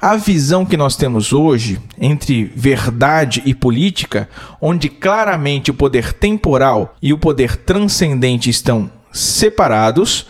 [0.00, 4.28] A visão que nós temos hoje entre verdade e política,
[4.60, 10.26] onde claramente o poder temporal e o poder transcendente estão separados,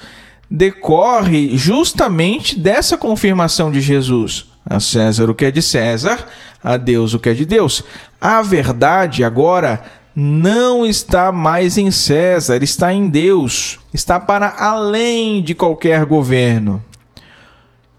[0.49, 4.47] decorre justamente dessa confirmação de Jesus.
[4.69, 6.27] A César o que é de César,
[6.67, 7.85] a Deus o que é de Deus.
[8.21, 9.85] A verdade agora
[10.17, 16.83] não está mais em César, está em Deus, está para além de qualquer governo.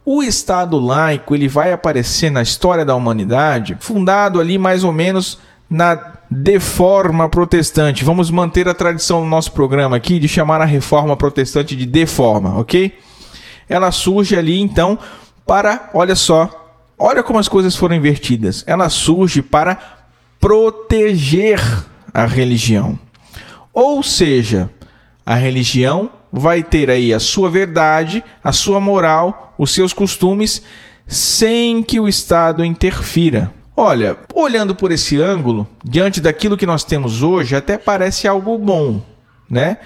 [0.03, 5.39] O Estado laico ele vai aparecer na história da humanidade, fundado ali mais ou menos
[5.69, 8.03] na deforma protestante.
[8.03, 12.59] Vamos manter a tradição do nosso programa aqui de chamar a reforma protestante de deforma,
[12.59, 12.97] ok?
[13.69, 14.99] Ela surge ali então
[15.45, 16.66] para, olha só,
[16.97, 18.63] olha como as coisas foram invertidas.
[18.67, 19.77] Ela surge para
[20.39, 21.59] proteger
[22.13, 22.97] a religião.
[23.73, 24.69] Ou seja,
[25.25, 30.61] a religião vai ter aí a sua verdade, a sua moral, os seus costumes,
[31.05, 33.53] sem que o Estado interfira.
[33.75, 39.01] Olha, olhando por esse ângulo, diante daquilo que nós temos hoje, até parece algo bom,
[39.49, 39.77] né?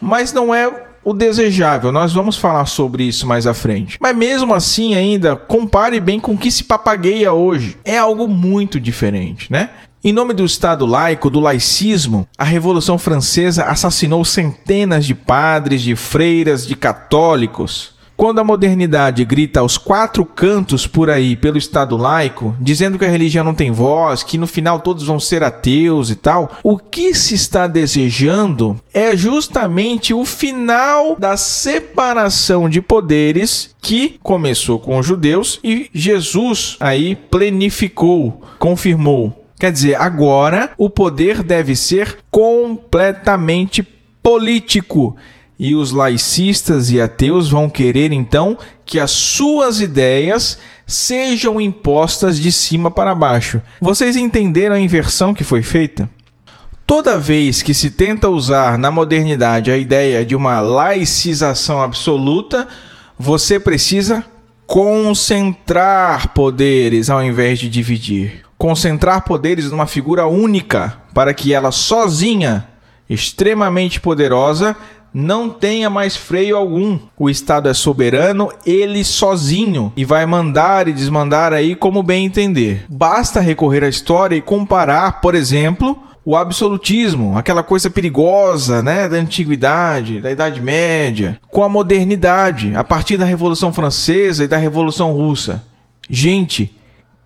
[0.00, 1.92] Mas não é o desejável.
[1.92, 3.96] Nós vamos falar sobre isso mais à frente.
[4.00, 7.76] Mas mesmo assim, ainda compare bem com o que se papagueia hoje.
[7.84, 9.70] É algo muito diferente, né?
[10.02, 15.94] Em nome do Estado laico, do laicismo, a Revolução Francesa assassinou centenas de padres, de
[15.94, 17.94] freiras, de católicos.
[18.16, 23.10] Quando a modernidade grita aos quatro cantos por aí pelo Estado laico, dizendo que a
[23.10, 27.14] religião não tem voz, que no final todos vão ser ateus e tal, o que
[27.14, 35.06] se está desejando é justamente o final da separação de poderes que começou com os
[35.06, 43.82] judeus e Jesus aí plenificou, confirmou Quer dizer, agora o poder deve ser completamente
[44.22, 45.16] político.
[45.58, 52.52] E os laicistas e ateus vão querer então que as suas ideias sejam impostas de
[52.52, 53.60] cima para baixo.
[53.80, 56.08] Vocês entenderam a inversão que foi feita?
[56.86, 62.68] Toda vez que se tenta usar na modernidade a ideia de uma laicização absoluta,
[63.18, 64.24] você precisa
[64.66, 72.66] concentrar poderes ao invés de dividir concentrar poderes numa figura única para que ela sozinha,
[73.08, 74.76] extremamente poderosa,
[75.18, 76.98] não tenha mais freio algum.
[77.18, 82.84] O Estado é soberano, ele sozinho, e vai mandar e desmandar aí como bem entender.
[82.86, 89.16] Basta recorrer à história e comparar, por exemplo, o absolutismo, aquela coisa perigosa, né, da
[89.16, 95.12] antiguidade, da Idade Média, com a modernidade, a partir da Revolução Francesa e da Revolução
[95.12, 95.64] Russa.
[96.10, 96.76] Gente,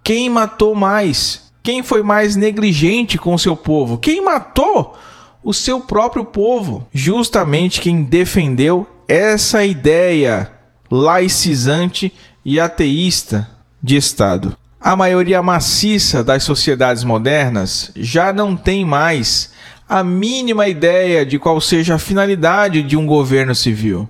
[0.04, 1.50] quem matou mais?
[1.60, 3.98] Quem foi mais negligente com o seu povo?
[3.98, 4.96] Quem matou
[5.42, 6.86] o seu próprio povo?
[6.92, 10.52] Justamente quem defendeu essa ideia
[10.90, 12.12] laicizante
[12.44, 13.48] e ateísta
[13.82, 14.56] de Estado.
[14.80, 19.50] A maioria maciça das sociedades modernas já não tem mais
[19.88, 24.08] a mínima ideia de qual seja a finalidade de um governo civil.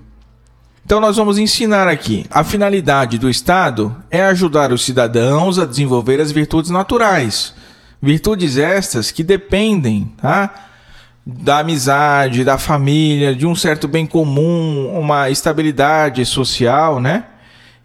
[0.85, 2.25] Então nós vamos ensinar aqui.
[2.29, 7.53] A finalidade do Estado é ajudar os cidadãos a desenvolver as virtudes naturais.
[8.01, 10.70] Virtudes estas que dependem, tá?
[11.25, 17.25] Da amizade, da família, de um certo bem comum, uma estabilidade social, né?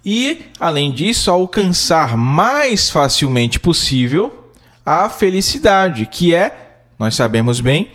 [0.05, 4.51] E, além disso, alcançar mais facilmente possível
[4.85, 7.91] a felicidade, que é, nós sabemos bem,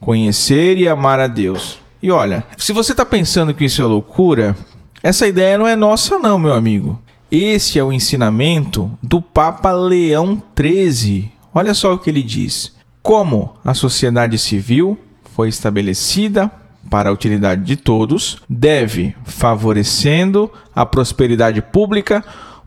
[0.00, 1.78] conhecer e amar a Deus.
[2.02, 4.56] E olha, se você está pensando que isso é loucura,
[5.02, 7.00] essa ideia não é nossa, não, meu amigo.
[7.30, 11.32] Esse é o ensinamento do Papa Leão XIII.
[11.54, 12.75] Olha só o que ele diz:
[13.06, 14.98] como a sociedade civil
[15.32, 16.50] foi estabelecida
[16.90, 22.24] para a utilidade de todos, deve, favorecendo a prosperidade pública,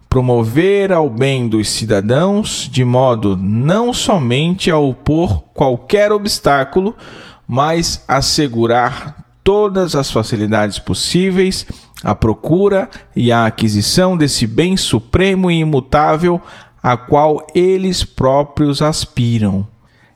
[0.08, 6.96] promover ao bem dos cidadãos, de modo não somente a opor qualquer obstáculo,
[7.46, 11.66] mas assegurar todas as facilidades possíveis
[12.02, 16.42] à procura e à aquisição desse bem supremo e imutável
[16.82, 19.68] a qual eles próprios aspiram.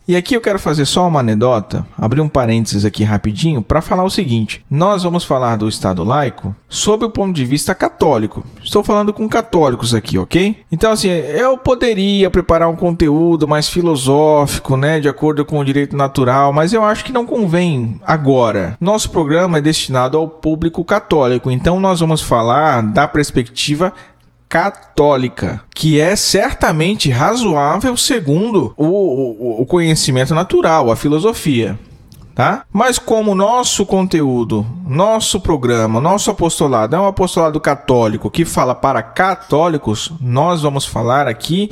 [0.06, 4.04] E aqui eu quero fazer só uma anedota, abrir um parênteses aqui rapidinho para falar
[4.04, 8.43] o seguinte: nós vamos falar do Estado laico sob o ponto de vista católico.
[8.62, 10.58] Estou falando com católicos aqui, ok?
[10.70, 15.95] Então, assim, eu poderia preparar um conteúdo mais filosófico, né, de acordo com o direito
[15.95, 18.76] natural, mas eu acho que não convém agora.
[18.82, 23.93] Nosso programa é destinado ao público católico, então nós vamos falar da perspectiva
[24.54, 31.80] católica, que é certamente razoável segundo o, o, o conhecimento natural, a filosofia.
[32.36, 32.64] Tá?
[32.72, 39.01] Mas como nosso conteúdo, nosso programa, nosso apostolado é um apostolado católico que fala para
[39.01, 41.72] católicos, nós vamos falar aqui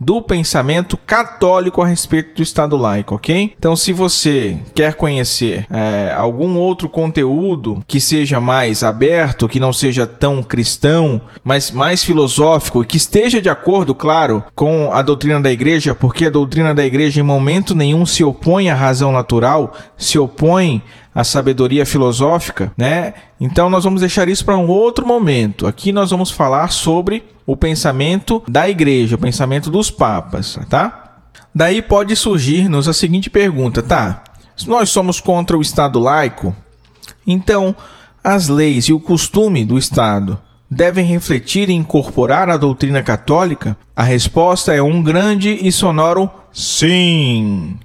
[0.00, 3.54] do pensamento católico a respeito do Estado laico, ok?
[3.58, 9.72] Então, se você quer conhecer é, algum outro conteúdo que seja mais aberto, que não
[9.72, 15.50] seja tão cristão, mas mais filosófico, que esteja de acordo, claro, com a doutrina da
[15.50, 20.18] igreja, porque a doutrina da igreja em momento nenhum se opõe à razão natural, se
[20.18, 20.82] opõe
[21.14, 23.14] à sabedoria filosófica, né?
[23.40, 25.66] Então nós vamos deixar isso para um outro momento.
[25.66, 31.22] Aqui nós vamos falar sobre o pensamento da igreja, o pensamento dos papas, tá?
[31.54, 34.22] Daí pode surgir-nos a seguinte pergunta, tá?
[34.54, 36.54] Se nós somos contra o Estado laico,
[37.26, 37.74] então
[38.22, 40.38] as leis e o costume do Estado
[40.70, 43.74] devem refletir e incorporar a doutrina católica?
[43.96, 47.78] A resposta é um grande e sonoro sim.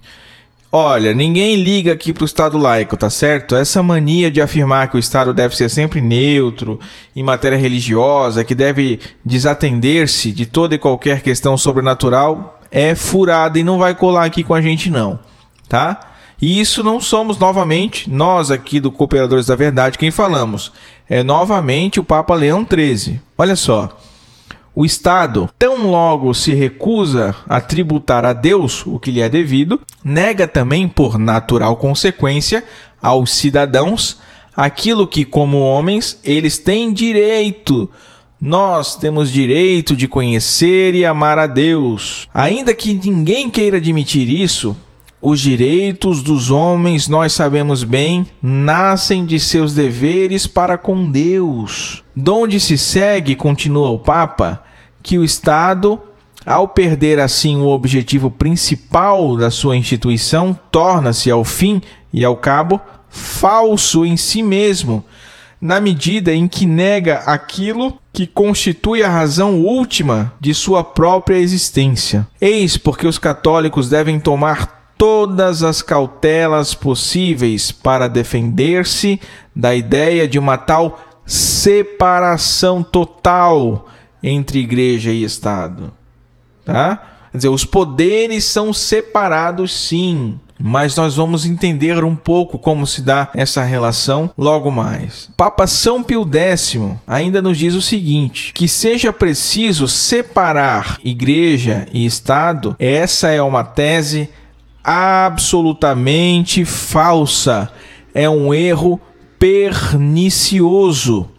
[0.75, 3.55] Olha, ninguém liga aqui para o Estado laico, tá certo?
[3.55, 6.79] Essa mania de afirmar que o Estado deve ser sempre neutro
[7.15, 13.63] em matéria religiosa, que deve desatender-se de toda e qualquer questão sobrenatural, é furada e
[13.63, 15.19] não vai colar aqui com a gente não,
[15.69, 15.99] tá?
[16.41, 20.71] E isso não somos novamente nós aqui do Cooperadores da Verdade quem falamos.
[21.07, 23.21] É novamente o Papa Leão XIII.
[23.37, 23.95] Olha só.
[24.75, 29.79] O Estado, tão logo se recusa a tributar a Deus o que lhe é devido,
[30.03, 32.63] nega também, por natural consequência,
[32.99, 34.19] aos cidadãos
[34.55, 37.89] aquilo que, como homens, eles têm direito.
[38.39, 42.27] Nós temos direito de conhecer e amar a Deus.
[42.33, 44.75] Ainda que ninguém queira admitir isso,
[45.25, 52.03] os direitos dos homens, nós sabemos bem, nascem de seus deveres para com Deus.
[52.13, 54.61] Donde se segue, continua o Papa,
[55.01, 55.97] que o Estado,
[56.45, 62.81] ao perder assim o objetivo principal da sua instituição, torna-se ao fim e ao cabo
[63.07, 65.05] falso em si mesmo,
[65.61, 72.27] na medida em que nega aquilo que constitui a razão última de sua própria existência.
[72.41, 79.19] Eis porque os católicos devem tomar todas as cautelas possíveis para defender-se
[79.53, 83.89] da ideia de uma tal separação total
[84.23, 85.91] entre igreja e Estado.
[86.63, 87.03] Tá?
[87.33, 93.01] Quer dizer, os poderes são separados sim, mas nós vamos entender um pouco como se
[93.01, 95.29] dá essa relação logo mais.
[95.35, 102.05] Papa São Pio X ainda nos diz o seguinte: que seja preciso separar igreja e
[102.05, 104.29] Estado, essa é uma tese
[104.83, 107.71] absolutamente falsa.
[108.13, 108.99] É um erro
[109.39, 111.29] pernicioso.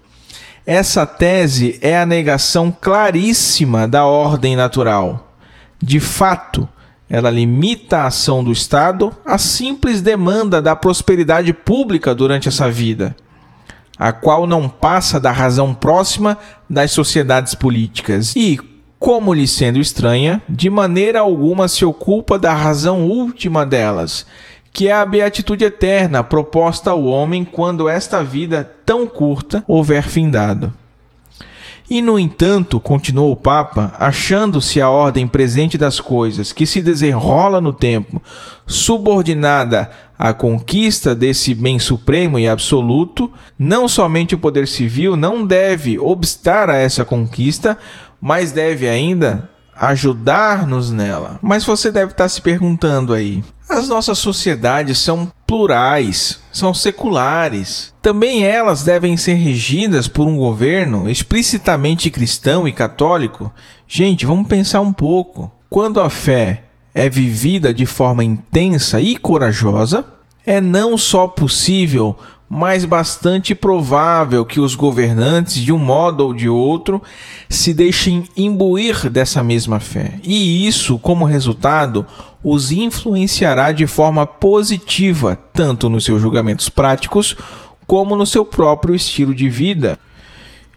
[0.66, 5.36] Essa tese é a negação claríssima da ordem natural.
[5.82, 6.66] De fato,
[7.08, 13.14] ela limita a ação do Estado à simples demanda da prosperidade pública durante essa vida,
[13.98, 16.38] a qual não passa da razão próxima
[16.68, 18.58] das sociedades políticas e,
[19.04, 24.24] como lhe sendo estranha, de maneira alguma se ocupa da razão última delas,
[24.72, 30.72] que é a beatitude eterna proposta ao homem quando esta vida tão curta houver findado.
[31.90, 37.60] E, no entanto, continuou o Papa, achando-se a ordem presente das coisas que se desenrola
[37.60, 38.22] no tempo,
[38.66, 45.98] subordinada à conquista desse bem supremo e absoluto, não somente o poder civil não deve
[45.98, 47.76] obstar a essa conquista,
[48.24, 51.38] mas deve ainda ajudar-nos nela.
[51.42, 57.92] Mas você deve estar se perguntando aí: as nossas sociedades são plurais, são seculares.
[58.00, 63.52] Também elas devem ser regidas por um governo explicitamente cristão e católico?
[63.86, 65.52] Gente, vamos pensar um pouco.
[65.68, 66.64] Quando a fé
[66.94, 70.02] é vivida de forma intensa e corajosa,
[70.46, 72.16] é não só possível,
[72.48, 77.02] mas bastante provável que os governantes, de um modo ou de outro,
[77.48, 80.18] se deixem imbuir dessa mesma fé.
[80.22, 82.06] E isso, como resultado,
[82.42, 87.34] os influenciará de forma positiva, tanto nos seus julgamentos práticos,
[87.86, 89.98] como no seu próprio estilo de vida.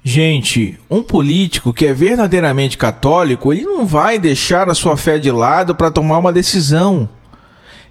[0.03, 5.29] Gente, um político que é verdadeiramente católico, ele não vai deixar a sua fé de
[5.29, 7.09] lado para tomar uma decisão.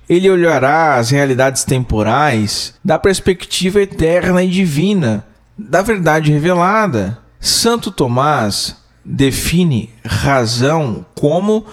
[0.08, 5.26] Ele olhará as realidades temporais da perspectiva eterna e divina,
[5.58, 7.18] da verdade revelada.
[7.40, 11.66] Santo Tomás define razão como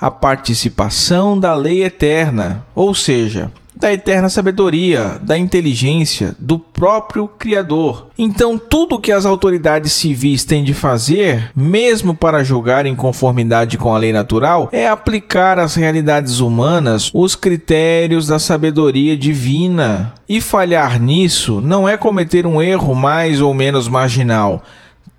[0.00, 8.08] a participação da lei eterna, ou seja, da eterna sabedoria, da inteligência do próprio Criador.
[8.18, 13.94] Então, tudo que as autoridades civis têm de fazer, mesmo para julgar em conformidade com
[13.94, 20.12] a lei natural, é aplicar às realidades humanas os critérios da sabedoria divina.
[20.28, 24.62] E falhar nisso não é cometer um erro mais ou menos marginal.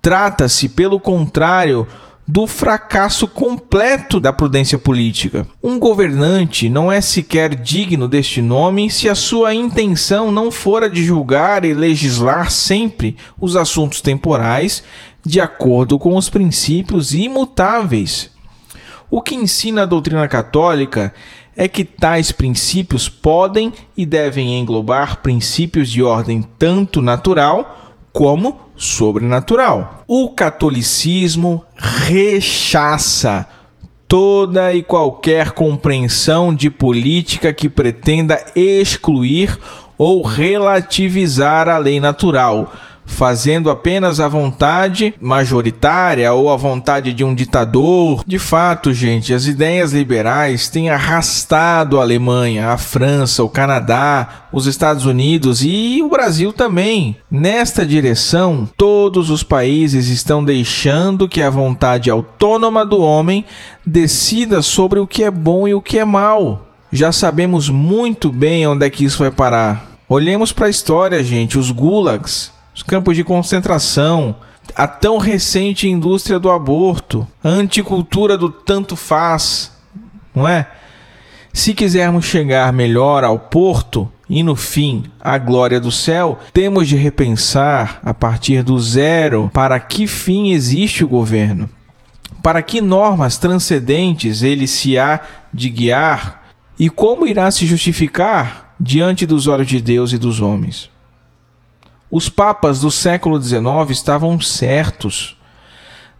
[0.00, 1.86] Trata-se, pelo contrário,
[2.26, 5.46] do fracasso completo da prudência política.
[5.62, 10.88] Um governante não é sequer digno deste nome se a sua intenção não for a
[10.88, 14.82] de julgar e legislar sempre os assuntos temporais
[15.24, 18.30] de acordo com os princípios imutáveis.
[19.10, 21.12] O que ensina a doutrina católica
[21.56, 30.02] é que tais princípios podem e devem englobar princípios de ordem tanto natural como sobrenatural.
[30.08, 33.46] O catolicismo rechaça
[34.08, 39.56] toda e qualquer compreensão de política que pretenda excluir
[39.96, 42.72] ou relativizar a lei natural
[43.12, 48.24] fazendo apenas a vontade majoritária ou a vontade de um ditador.
[48.26, 54.66] De fato, gente, as ideias liberais têm arrastado a Alemanha, a França, o Canadá, os
[54.66, 57.16] Estados Unidos e o Brasil também.
[57.30, 63.44] Nesta direção, todos os países estão deixando que a vontade autônoma do homem
[63.86, 66.66] decida sobre o que é bom e o que é mal.
[66.90, 69.92] Já sabemos muito bem onde é que isso vai parar.
[70.08, 74.36] Olhemos para a história, gente, os gulags os campos de concentração,
[74.74, 79.72] a tão recente indústria do aborto, a anticultura do tanto faz,
[80.34, 80.66] não é?
[81.52, 86.96] Se quisermos chegar melhor ao porto e no fim à glória do céu, temos de
[86.96, 91.68] repensar a partir do zero para que fim existe o governo,
[92.42, 95.20] para que normas transcendentes ele se há
[95.52, 96.42] de guiar
[96.78, 100.91] e como irá se justificar diante dos olhos de Deus e dos homens.
[102.14, 105.34] Os papas do século XIX estavam certos.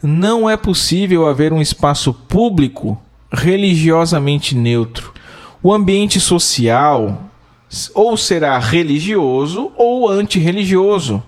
[0.02, 2.98] Não é possível haver um espaço público
[3.30, 5.12] religiosamente neutro.
[5.62, 7.30] O ambiente social
[7.94, 11.22] ou será religioso ou antirreligioso,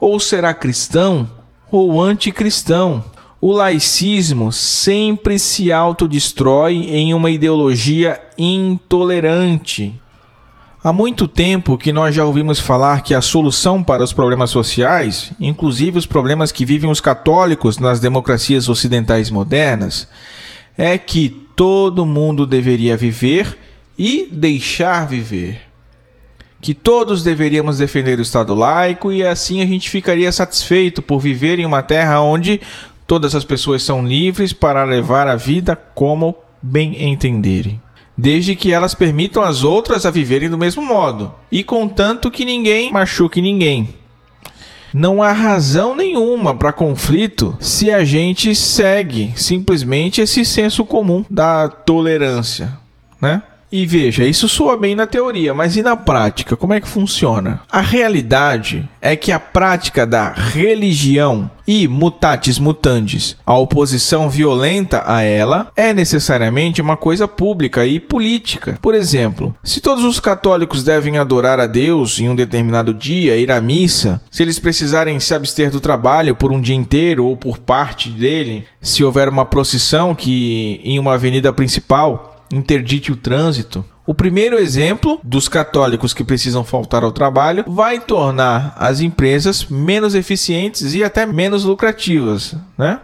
[0.00, 1.30] ou será cristão
[1.70, 3.04] ou anticristão.
[3.42, 10.00] O laicismo sempre se autodestrói em uma ideologia intolerante.
[10.86, 15.32] Há muito tempo que nós já ouvimos falar que a solução para os problemas sociais,
[15.40, 20.06] inclusive os problemas que vivem os católicos nas democracias ocidentais modernas,
[20.78, 23.58] é que todo mundo deveria viver
[23.98, 25.60] e deixar viver.
[26.60, 31.58] Que todos deveríamos defender o Estado laico e assim a gente ficaria satisfeito por viver
[31.58, 32.60] em uma terra onde
[33.08, 37.84] todas as pessoas são livres para levar a vida como bem entenderem
[38.16, 42.92] desde que elas permitam as outras a viverem do mesmo modo, e contanto que ninguém
[42.92, 43.88] machuque ninguém.
[44.94, 51.68] Não há razão nenhuma para conflito se a gente segue simplesmente esse senso comum da
[51.68, 52.78] tolerância,
[53.20, 53.42] né?
[53.76, 56.56] E veja, isso soa bem na teoria, mas e na prática?
[56.56, 57.60] Como é que funciona?
[57.70, 65.20] A realidade é que a prática da religião e mutatis mutandis, a oposição violenta a
[65.20, 68.78] ela, é necessariamente uma coisa pública e política.
[68.80, 73.50] Por exemplo, se todos os católicos devem adorar a Deus em um determinado dia, ir
[73.50, 77.58] à missa, se eles precisarem se abster do trabalho por um dia inteiro ou por
[77.58, 83.84] parte dele, se houver uma procissão que em uma avenida principal interdite o trânsito.
[84.06, 90.14] O primeiro exemplo dos católicos que precisam faltar ao trabalho vai tornar as empresas menos
[90.14, 93.00] eficientes e até menos lucrativas, né?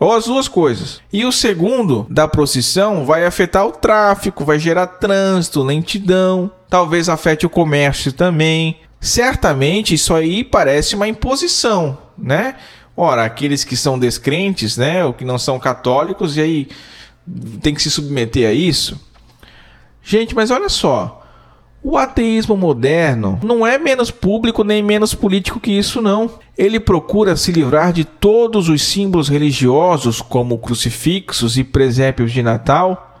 [0.00, 1.00] Ou as duas coisas.
[1.12, 7.46] E o segundo, da procissão, vai afetar o tráfego, vai gerar trânsito, lentidão, talvez afete
[7.46, 8.80] o comércio também.
[9.00, 12.56] Certamente isso aí parece uma imposição, né?
[12.96, 16.68] Ora, aqueles que são descrentes, né, ou que não são católicos, e aí
[17.60, 19.00] tem que se submeter a isso?
[20.02, 21.20] Gente, mas olha só.
[21.84, 26.30] O ateísmo moderno não é menos público nem menos político que isso, não.
[26.56, 33.18] Ele procura se livrar de todos os símbolos religiosos, como crucifixos e presépios de Natal,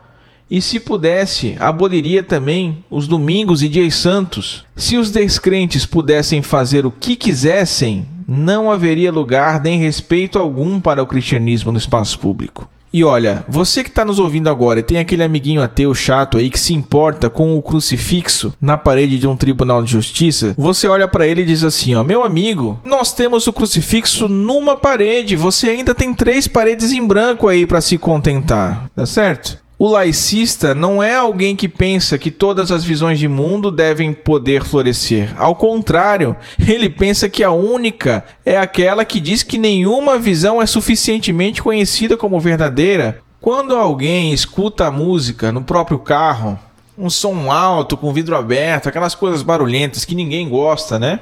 [0.48, 4.64] e se pudesse, aboliria também os domingos e dias santos.
[4.76, 11.02] Se os descrentes pudessem fazer o que quisessem, não haveria lugar nem respeito algum para
[11.02, 12.68] o cristianismo no espaço público.
[12.92, 16.50] E olha, você que está nos ouvindo agora e tem aquele amiguinho ateu chato aí
[16.50, 21.08] que se importa com o crucifixo na parede de um tribunal de justiça, você olha
[21.08, 25.70] para ele e diz assim: ó, meu amigo, nós temos o crucifixo numa parede, você
[25.70, 29.61] ainda tem três paredes em branco aí para se contentar, tá certo?
[29.84, 34.62] O laicista não é alguém que pensa que todas as visões de mundo devem poder
[34.62, 35.34] florescer.
[35.36, 40.66] Ao contrário, ele pensa que a única é aquela que diz que nenhuma visão é
[40.66, 43.18] suficientemente conhecida como verdadeira.
[43.40, 46.56] Quando alguém escuta a música no próprio carro,
[46.96, 51.18] um som alto com vidro aberto, aquelas coisas barulhentas que ninguém gosta, né?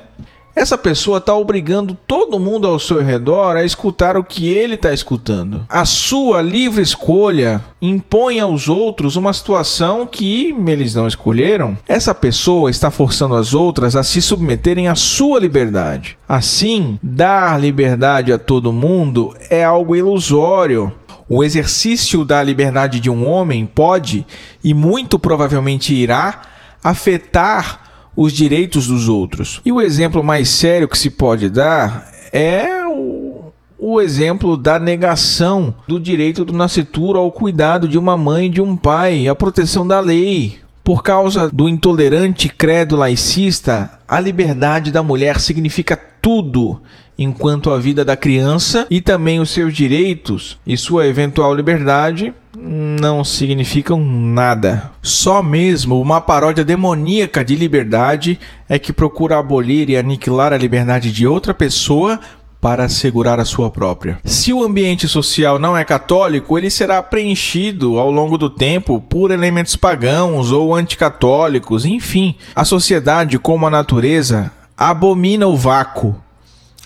[0.61, 4.93] Essa pessoa está obrigando todo mundo ao seu redor a escutar o que ele está
[4.93, 5.65] escutando.
[5.67, 11.79] A sua livre escolha impõe aos outros uma situação que eles não escolheram.
[11.89, 16.19] Essa pessoa está forçando as outras a se submeterem à sua liberdade.
[16.29, 20.93] Assim, dar liberdade a todo mundo é algo ilusório.
[21.27, 24.27] O exercício da liberdade de um homem pode,
[24.63, 26.43] e muito provavelmente irá,
[26.85, 27.80] afetar
[28.17, 29.61] os direitos dos outros.
[29.65, 35.75] E o exemplo mais sério que se pode dar é o, o exemplo da negação
[35.89, 39.87] do direito do nascituro ao cuidado de uma mãe e de um pai, a proteção
[39.87, 40.60] da lei.
[40.83, 46.81] Por causa do intolerante credo laicista, a liberdade da mulher significa tudo,
[47.19, 53.23] enquanto a vida da criança e também os seus direitos e sua eventual liberdade não
[53.23, 54.91] significam nada.
[55.03, 61.13] Só mesmo uma paródia demoníaca de liberdade é que procura abolir e aniquilar a liberdade
[61.13, 62.19] de outra pessoa
[62.61, 64.19] para assegurar a sua própria.
[64.25, 69.31] Se o ambiente social não é católico, ele será preenchido ao longo do tempo por
[69.31, 72.35] elementos pagãos ou anticatólicos, enfim.
[72.55, 76.15] A sociedade, como a natureza, abomina o vácuo.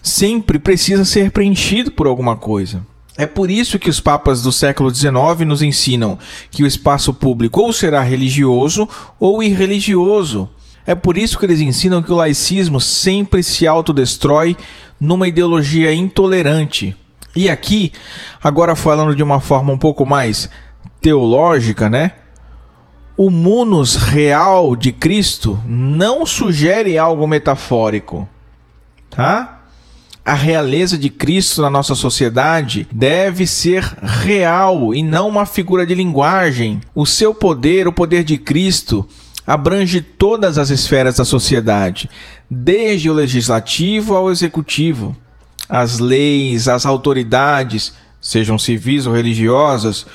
[0.02, 2.82] Sempre precisa ser preenchido por alguma coisa.
[3.16, 6.18] É por isso que os papas do século XIX nos ensinam
[6.50, 8.88] que o espaço público ou será religioso
[9.20, 10.48] ou irreligioso.
[10.86, 14.56] É por isso que eles ensinam que o laicismo sempre se autodestrói
[15.00, 16.96] numa ideologia intolerante.
[17.34, 17.92] E aqui,
[18.42, 20.48] agora falando de uma forma um pouco mais
[21.00, 22.12] teológica, né?
[23.16, 28.28] O munus real de Cristo não sugere algo metafórico,
[29.10, 29.54] tá?
[30.24, 35.94] a realeza de Cristo na nossa sociedade deve ser real e não uma figura de
[35.94, 36.80] linguagem.
[36.94, 39.06] O seu poder, o poder de Cristo,
[39.46, 42.08] abrange todas as esferas da sociedade,
[42.50, 45.16] desde o legislativo ao executivo.
[45.68, 50.06] As leis, as autoridades, sejam civis ou religiosas,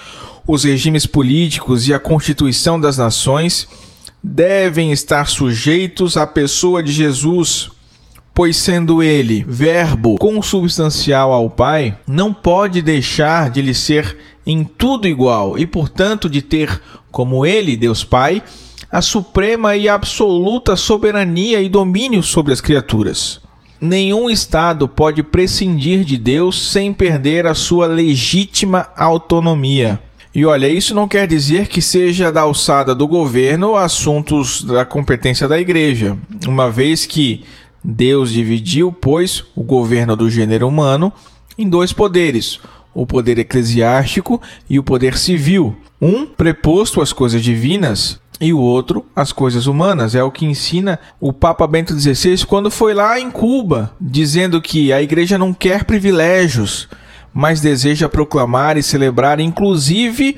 [0.48, 3.68] os regimes políticos e a constituição das nações
[4.24, 7.72] devem estar sujeitos à pessoa de Jesus
[8.40, 14.18] pois sendo ele verbo consubstancial ao Pai, não pode deixar de lhe ser
[14.48, 18.42] em tudo igual e, portanto, de ter, como ele, Deus Pai,
[18.92, 23.40] a suprema e absoluta soberania e domínio sobre as criaturas.
[23.80, 30.00] Nenhum Estado pode prescindir de Deus sem perder a sua legítima autonomia.
[30.36, 35.48] E olha, isso não quer dizer que seja da alçada do governo assuntos da competência
[35.48, 37.44] da igreja, uma vez que
[37.84, 41.12] Deus dividiu, pois, o governo do gênero humano
[41.58, 42.60] em dois poderes:
[42.94, 45.76] o poder eclesiástico e o poder civil.
[46.02, 50.16] Um preposto às coisas divinas e o outro às coisas humanas.
[50.16, 54.94] É o que ensina o Papa Bento XVI quando foi lá em Cuba, dizendo que
[54.94, 56.88] a igreja não quer privilégios,
[57.34, 60.38] mas deseja proclamar e celebrar, inclusive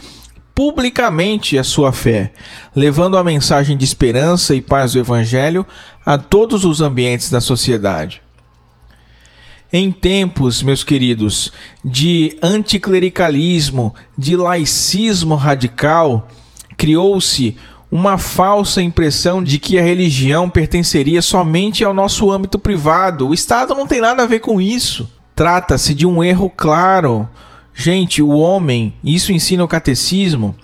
[0.53, 2.33] publicamente a sua fé,
[2.75, 5.65] levando a mensagem de esperança e paz do Evangelho
[6.05, 8.21] a todos os ambientes da sociedade.
[9.73, 16.27] Em tempos, meus queridos, de anticlericalismo, de laicismo radical,
[16.75, 17.57] criou-se
[17.91, 23.27] uma falsa impressão de que a religião pertenceria somente ao nosso âmbito privado.
[23.27, 25.11] O Estado não tem nada a ver com isso.
[25.35, 27.27] Trata-se de um erro claro
[27.73, 30.55] Gente, o homem, isso ensina o catecismo,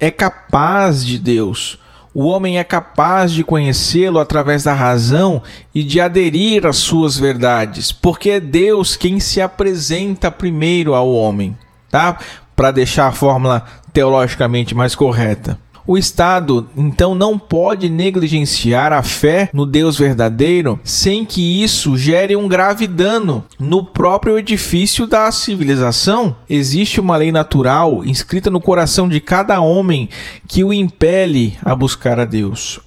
[0.00, 1.78] é capaz de Deus.
[2.12, 5.42] O homem é capaz de conhecê-lo através da razão
[5.74, 11.56] e de aderir às suas verdades, porque é Deus quem se apresenta primeiro ao homem,
[11.90, 12.18] tá?
[12.54, 15.58] Para deixar a fórmula teologicamente mais correta.
[15.86, 22.34] O Estado, então, não pode negligenciar a fé no Deus verdadeiro sem que isso gere
[22.34, 26.36] um grave dano no próprio edifício da civilização.
[26.48, 30.08] Existe uma lei natural inscrita no coração de cada homem
[30.48, 32.80] que o impele a buscar a Deus.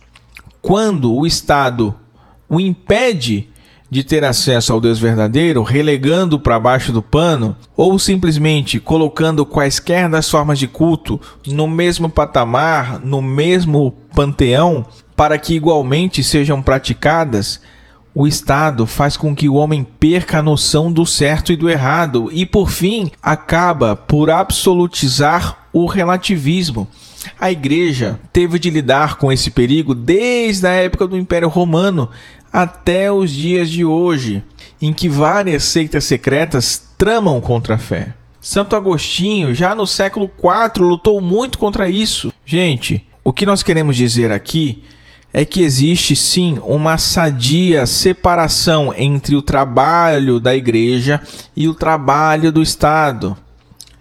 [0.60, 1.94] Quando o Estado
[2.50, 3.50] o impede
[3.90, 10.10] de ter acesso ao Deus verdadeiro, relegando para baixo do pano, ou simplesmente colocando quaisquer
[10.10, 14.86] das formas de culto no mesmo patamar, no mesmo panteão,
[15.16, 17.62] para que igualmente sejam praticadas,
[18.14, 22.30] o Estado faz com que o homem perca a noção do certo e do errado
[22.32, 26.88] e, por fim, acaba por absolutizar o relativismo.
[27.40, 32.10] A igreja teve de lidar com esse perigo desde a época do Império Romano,
[32.52, 34.44] até os dias de hoje,
[34.82, 38.14] em que várias seitas secretas tramam contra a fé.
[38.40, 42.32] Santo Agostinho, já no século IV, lutou muito contra isso.
[42.46, 44.84] Gente, o que nós queremos dizer aqui
[45.34, 51.22] é que existe sim uma sadia separação entre o trabalho da igreja
[51.56, 53.38] e o trabalho do Estado.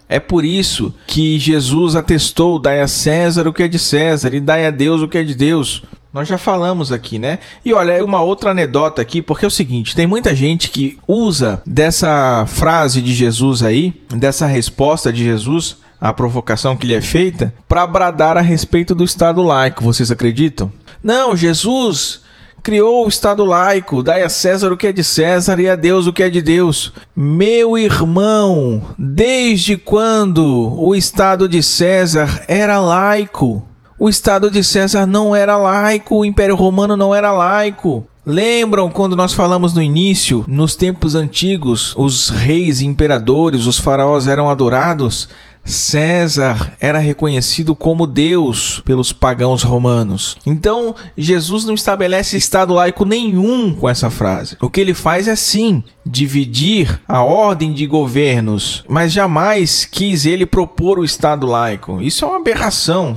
[0.08, 4.40] É por isso que Jesus atestou: dai a César o que é de César e
[4.40, 5.82] dai a Deus o que é de Deus.
[6.16, 7.40] Nós já falamos aqui, né?
[7.62, 11.60] E olha, uma outra anedota aqui, porque é o seguinte: tem muita gente que usa
[11.66, 17.52] dessa frase de Jesus aí, dessa resposta de Jesus, a provocação que lhe é feita,
[17.68, 19.84] para bradar a respeito do Estado laico.
[19.84, 20.72] Vocês acreditam?
[21.02, 22.22] Não, Jesus
[22.62, 26.06] criou o Estado laico, dai a César o que é de César e a Deus
[26.06, 26.94] o que é de Deus.
[27.14, 33.62] Meu irmão, desde quando o Estado de César era laico?
[33.98, 38.06] O Estado de César não era laico, o Império Romano não era laico.
[38.26, 44.26] Lembram quando nós falamos no início, nos tempos antigos, os reis e imperadores, os faraós
[44.26, 45.28] eram adorados?
[45.64, 50.36] César era reconhecido como Deus pelos pagãos romanos.
[50.44, 54.56] Então, Jesus não estabelece estado laico nenhum com essa frase.
[54.60, 60.46] O que ele faz é sim dividir a ordem de governos, mas jamais quis ele
[60.46, 62.00] propor o estado laico.
[62.00, 63.16] Isso é uma aberração.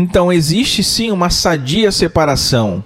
[0.00, 2.84] Então, existe sim uma sadia separação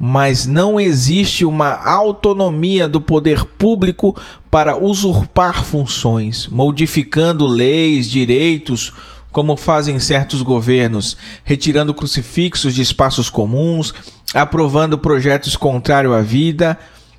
[0.00, 4.16] mas não existe uma autonomia do poder público
[4.48, 8.92] para usurpar funções, modificando leis, direitos,
[9.32, 13.92] como fazem certos governos, retirando crucifixos de espaços comuns,
[14.32, 16.78] aprovando projetos contrários à vida,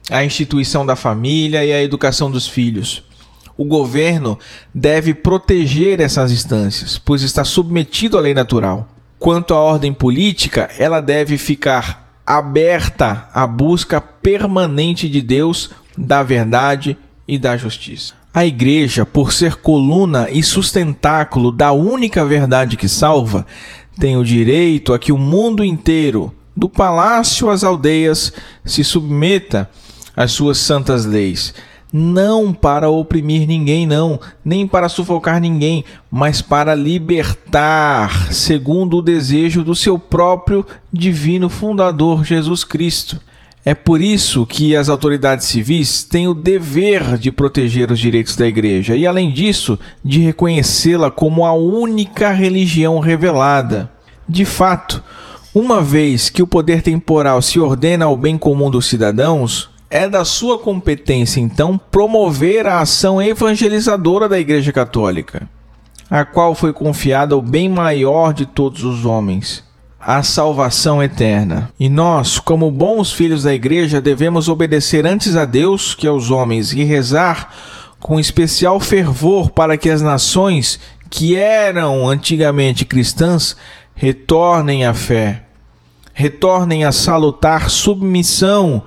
[0.10, 3.04] à instituição da família e à educação dos filhos.
[3.58, 4.40] O governo
[4.74, 8.88] deve proteger essas instâncias, pois está submetido à lei natural.
[9.20, 16.98] Quanto à ordem política, ela deve ficar aberta à busca permanente de Deus, da verdade
[17.28, 18.14] e da justiça.
[18.34, 23.46] A igreja, por ser coluna e sustentáculo da única verdade que salva,
[24.00, 28.32] tem o direito a que o mundo inteiro, do palácio às aldeias,
[28.64, 29.70] se submeta
[30.16, 31.54] às suas santas leis
[31.92, 39.64] não para oprimir ninguém, não, nem para sufocar ninguém, mas para libertar, segundo o desejo
[39.64, 43.20] do seu próprio divino fundador Jesus Cristo.
[43.66, 48.48] É por isso que as autoridades civis têm o dever de proteger os direitos da
[48.48, 53.92] igreja e, além disso, de reconhecê-la como a única religião revelada.
[54.28, 55.04] De fato,
[55.54, 60.24] uma vez que o poder temporal se ordena ao bem comum dos cidadãos, é da
[60.24, 65.50] sua competência, então, promover a ação evangelizadora da Igreja Católica,
[66.10, 69.64] a qual foi confiada o bem maior de todos os homens,
[70.00, 71.72] a salvação eterna.
[71.80, 76.72] E nós, como bons filhos da Igreja, devemos obedecer antes a Deus que aos homens
[76.72, 77.54] e rezar
[78.00, 80.80] com especial fervor para que as nações
[81.10, 83.58] que eram antigamente cristãs
[83.96, 85.44] retornem à fé,
[86.14, 88.84] retornem a salutar submissão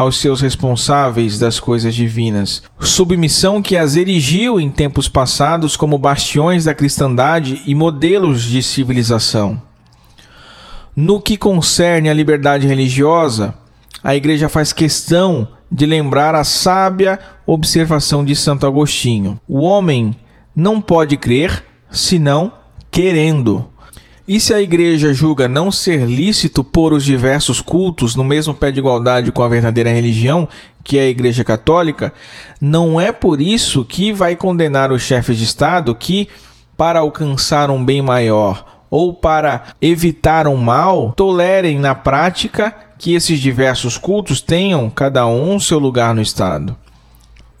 [0.00, 6.64] aos seus responsáveis das coisas divinas, submissão que as erigiu em tempos passados como bastiões
[6.64, 9.60] da cristandade e modelos de civilização.
[10.96, 13.54] No que concerne à liberdade religiosa,
[14.02, 20.16] a Igreja faz questão de lembrar a sábia observação de Santo Agostinho: o homem
[20.56, 22.52] não pode crer senão
[22.90, 23.68] querendo.
[24.32, 28.70] E se a igreja julga não ser lícito pôr os diversos cultos no mesmo pé
[28.70, 30.48] de igualdade com a verdadeira religião,
[30.84, 32.12] que é a Igreja Católica,
[32.60, 36.28] não é por isso que vai condenar os chefes de Estado que,
[36.76, 43.40] para alcançar um bem maior ou para evitar um mal, tolerem na prática que esses
[43.40, 46.76] diversos cultos tenham cada um seu lugar no Estado.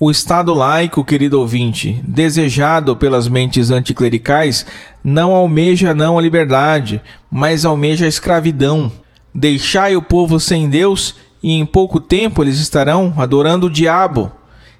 [0.02, 4.64] O Estado laico, querido ouvinte, desejado pelas mentes anticlericais,
[5.04, 8.90] não almeja não a liberdade, mas almeja a escravidão.
[9.34, 14.32] Deixai o povo sem Deus, e em pouco tempo eles estarão adorando o diabo.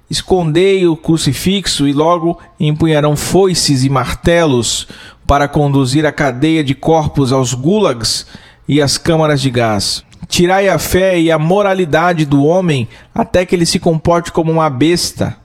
[0.09, 4.87] Escondei o crucifixo e logo empunharão foices e martelos
[5.27, 8.25] para conduzir a cadeia de corpos aos gulags
[8.67, 10.03] e às câmaras de gás.
[10.27, 14.69] Tirai a fé e a moralidade do homem até que ele se comporte como uma
[14.69, 15.35] besta.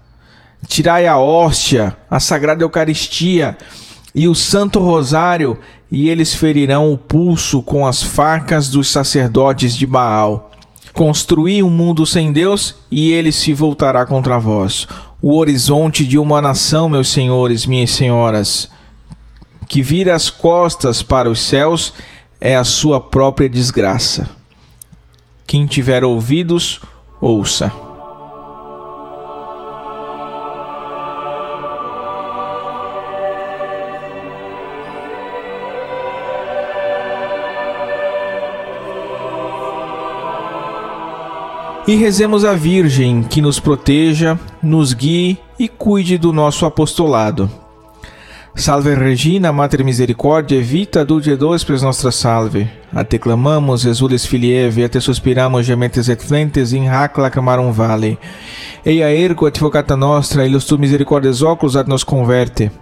[0.67, 3.57] Tirai a hóstia, a sagrada Eucaristia
[4.15, 5.59] e o Santo Rosário,
[5.91, 10.51] e eles ferirão o pulso com as facas dos sacerdotes de Baal.
[10.93, 14.89] Construí um mundo sem Deus e ele se voltará contra vós.
[15.21, 18.71] O horizonte de uma nação, meus senhores, minhas senhoras,
[19.69, 21.93] que vira as costas para os céus
[22.41, 24.36] é a sua própria desgraça.
[25.47, 26.81] Quem tiver ouvidos,
[27.21, 27.73] ouça.
[41.87, 47.49] E rezemos a Virgem que nos proteja, nos guie e cuide do nosso apostolado.
[48.57, 52.67] Salve Regina, Mater Misericordia, vita dulce dos pres nostra salve.
[52.91, 58.19] A te clamamos, exules filieve, a te suspiramos, gementes et flentes, in hac lacrimarum vale.
[58.85, 62.73] Eia ergo advocata nostra, ilus tu misericordes oculus ad nos converte.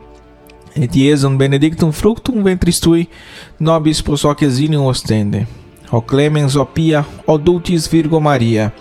[0.76, 3.08] Et iesum benedictum fructum ventris tui,
[3.58, 5.44] nobis pos hoc exilium ostende.
[5.90, 8.72] O clemens, o pia, o dulcis Virgo Maria,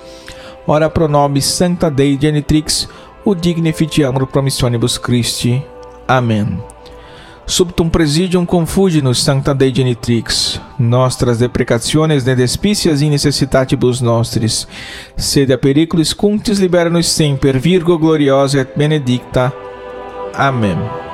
[0.68, 2.88] ora pro nobis sancta Dei genitrix,
[3.26, 5.62] o dignifitiamur promissionibus Christi.
[6.08, 6.73] Amém.
[7.46, 14.68] Subtum presidium confugimus sancta Dei genitrix, nostras deprecationes de despicias in necessitatibus nostris,
[15.18, 19.54] sede a periculis cuntis libera-nos semper, Virgo gloriosa et benedicta.
[20.34, 21.13] Amém.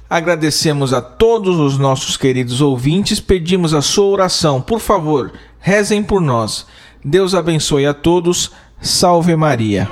[0.10, 4.60] Agradecemos a todos os nossos queridos ouvintes, pedimos a sua oração.
[4.60, 6.66] Por favor, rezem por nós.
[7.06, 8.52] Deus abençoe a todos.
[8.82, 9.88] Salve Maria.